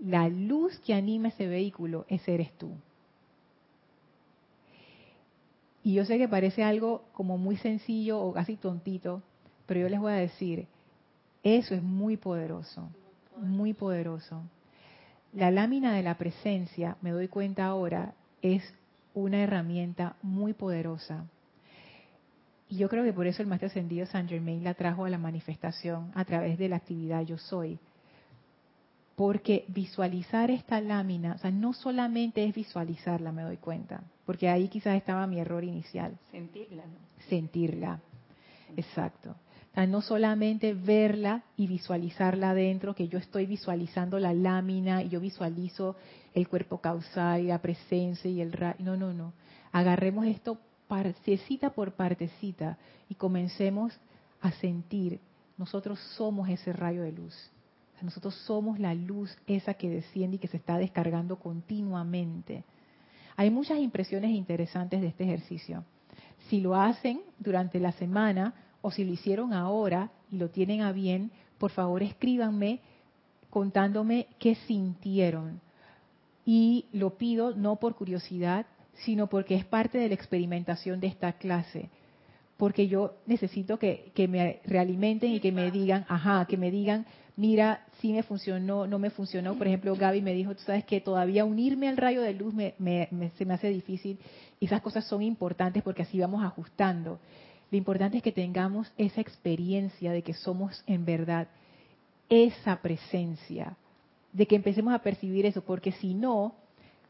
[0.00, 2.70] La luz que anima ese vehículo, ese eres tú.
[5.86, 9.22] Y yo sé que parece algo como muy sencillo o casi tontito,
[9.66, 10.66] pero yo les voy a decir,
[11.44, 12.90] eso es muy poderoso,
[13.36, 14.42] muy poderoso.
[15.32, 18.64] La lámina de la presencia, me doy cuenta ahora, es
[19.14, 21.24] una herramienta muy poderosa.
[22.68, 25.18] Y yo creo que por eso el Maestro Ascendido San Germain la trajo a la
[25.18, 27.78] manifestación a través de la actividad Yo Soy.
[29.16, 34.68] Porque visualizar esta lámina, o sea, no solamente es visualizarla, me doy cuenta, porque ahí
[34.68, 36.18] quizás estaba mi error inicial.
[36.30, 36.98] Sentirla, ¿no?
[37.28, 38.00] Sentirla,
[38.76, 39.30] exacto.
[39.30, 45.08] O sea, no solamente verla y visualizarla adentro, que yo estoy visualizando la lámina y
[45.08, 45.96] yo visualizo
[46.34, 48.76] el cuerpo causal y la presencia y el rayo.
[48.80, 49.32] No, no, no.
[49.72, 50.58] Agarremos esto
[50.88, 53.98] partecita por partecita y comencemos
[54.40, 55.20] a sentir,
[55.58, 57.34] nosotros somos ese rayo de luz.
[58.02, 62.64] Nosotros somos la luz esa que desciende y que se está descargando continuamente.
[63.36, 65.84] Hay muchas impresiones interesantes de este ejercicio.
[66.48, 70.92] Si lo hacen durante la semana o si lo hicieron ahora y lo tienen a
[70.92, 72.80] bien, por favor escríbanme
[73.50, 75.60] contándome qué sintieron.
[76.44, 78.66] Y lo pido no por curiosidad,
[79.04, 81.90] sino porque es parte de la experimentación de esta clase.
[82.56, 87.06] Porque yo necesito que, me realimenten y que me digan, ajá, que me digan,
[87.36, 89.54] mira, si me funcionó, no me funcionó.
[89.54, 92.74] Por ejemplo, Gaby me dijo, tú sabes que todavía unirme al rayo de luz me,
[93.36, 94.18] se me hace difícil.
[94.58, 97.18] Y esas cosas son importantes porque así vamos ajustando.
[97.70, 101.48] Lo importante es que tengamos esa experiencia de que somos en verdad
[102.28, 103.76] esa presencia,
[104.32, 106.54] de que empecemos a percibir eso, porque si no,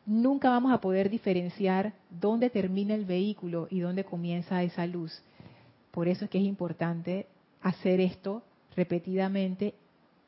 [0.04, 5.22] nunca vamos a poder diferenciar dónde termina el vehículo y dónde comienza esa luz.
[5.90, 7.26] Por eso es que es importante
[7.62, 8.42] hacer esto
[8.74, 9.74] repetidamente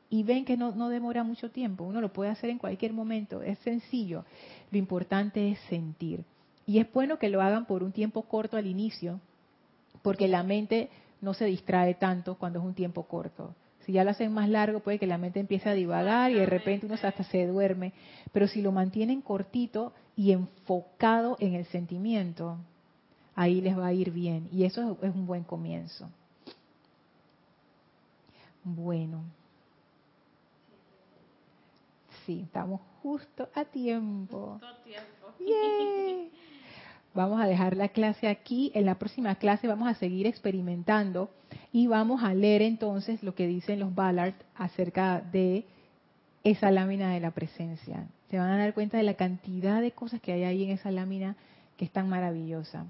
[0.09, 3.41] y ven que no, no, demora mucho tiempo, uno lo puede hacer en cualquier momento,
[3.41, 4.25] es sencillo.
[4.71, 6.23] Lo importante es sentir.
[6.65, 9.19] Y es bueno que lo hagan por un tiempo corto al inicio,
[10.01, 10.89] porque la mente
[11.21, 13.53] no se distrae tanto cuando es un tiempo corto.
[13.85, 16.45] Si ya lo hacen más largo, puede que la mente empiece a divagar y de
[16.45, 17.93] repente uno hasta se duerme.
[18.31, 22.57] Pero si lo mantienen cortito y enfocado en el sentimiento,
[23.35, 24.47] ahí les va a ir bien.
[24.51, 26.07] Y eso es un buen comienzo.
[28.63, 29.23] Bueno.
[32.29, 34.59] Sí, estamos justo a tiempo.
[34.61, 35.33] Justo a tiempo.
[37.15, 38.71] Vamos a dejar la clase aquí.
[38.75, 41.31] En la próxima clase vamos a seguir experimentando
[41.73, 45.65] y vamos a leer entonces lo que dicen los Ballard acerca de
[46.43, 48.05] esa lámina de la presencia.
[48.29, 50.91] Se van a dar cuenta de la cantidad de cosas que hay ahí en esa
[50.91, 51.35] lámina
[51.77, 52.85] que es tan maravillosa.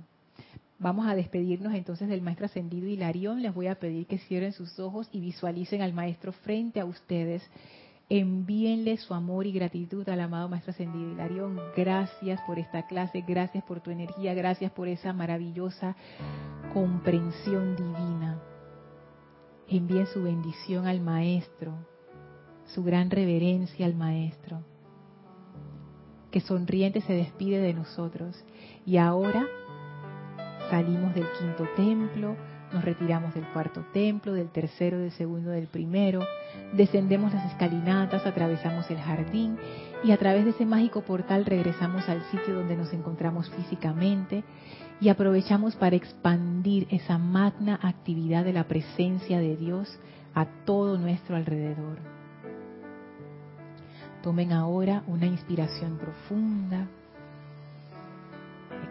[0.80, 3.42] Vamos a despedirnos entonces del maestro ascendido Hilarión.
[3.42, 7.42] Les voy a pedir que cierren sus ojos y visualicen al maestro frente a ustedes
[8.10, 11.16] envíenle su amor y gratitud al amado Maestro Ascendido.
[11.78, 15.96] Gracias por esta clase, gracias por tu energía, gracias por esa maravillosa
[16.74, 18.42] comprensión divina.
[19.68, 21.74] Envíen su bendición al Maestro,
[22.66, 24.64] su gran reverencia al Maestro,
[26.32, 28.44] que sonriente se despide de nosotros.
[28.88, 29.46] Y ahora
[30.72, 32.36] salimos del quinto templo,
[32.74, 36.22] nos retiramos del cuarto templo, del tercero, del segundo, del primero,
[36.74, 39.58] descendemos las escalinatas, atravesamos el jardín
[40.04, 44.44] y a través de ese mágico portal regresamos al sitio donde nos encontramos físicamente
[45.02, 49.98] y aprovechamos para expandir esa magna actividad de la presencia de Dios
[50.36, 51.98] a todo nuestro alrededor.
[54.22, 56.88] Tomen ahora una inspiración profunda,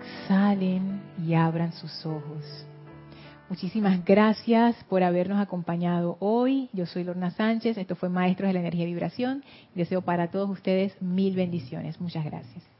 [0.00, 2.66] exhalen y abran sus ojos.
[3.49, 6.68] Muchísimas gracias por habernos acompañado hoy.
[6.74, 9.42] Yo soy Lorna Sánchez, esto fue Maestros de la Energía y Vibración.
[9.74, 11.99] Deseo para todos ustedes mil bendiciones.
[11.99, 12.77] Muchas gracias.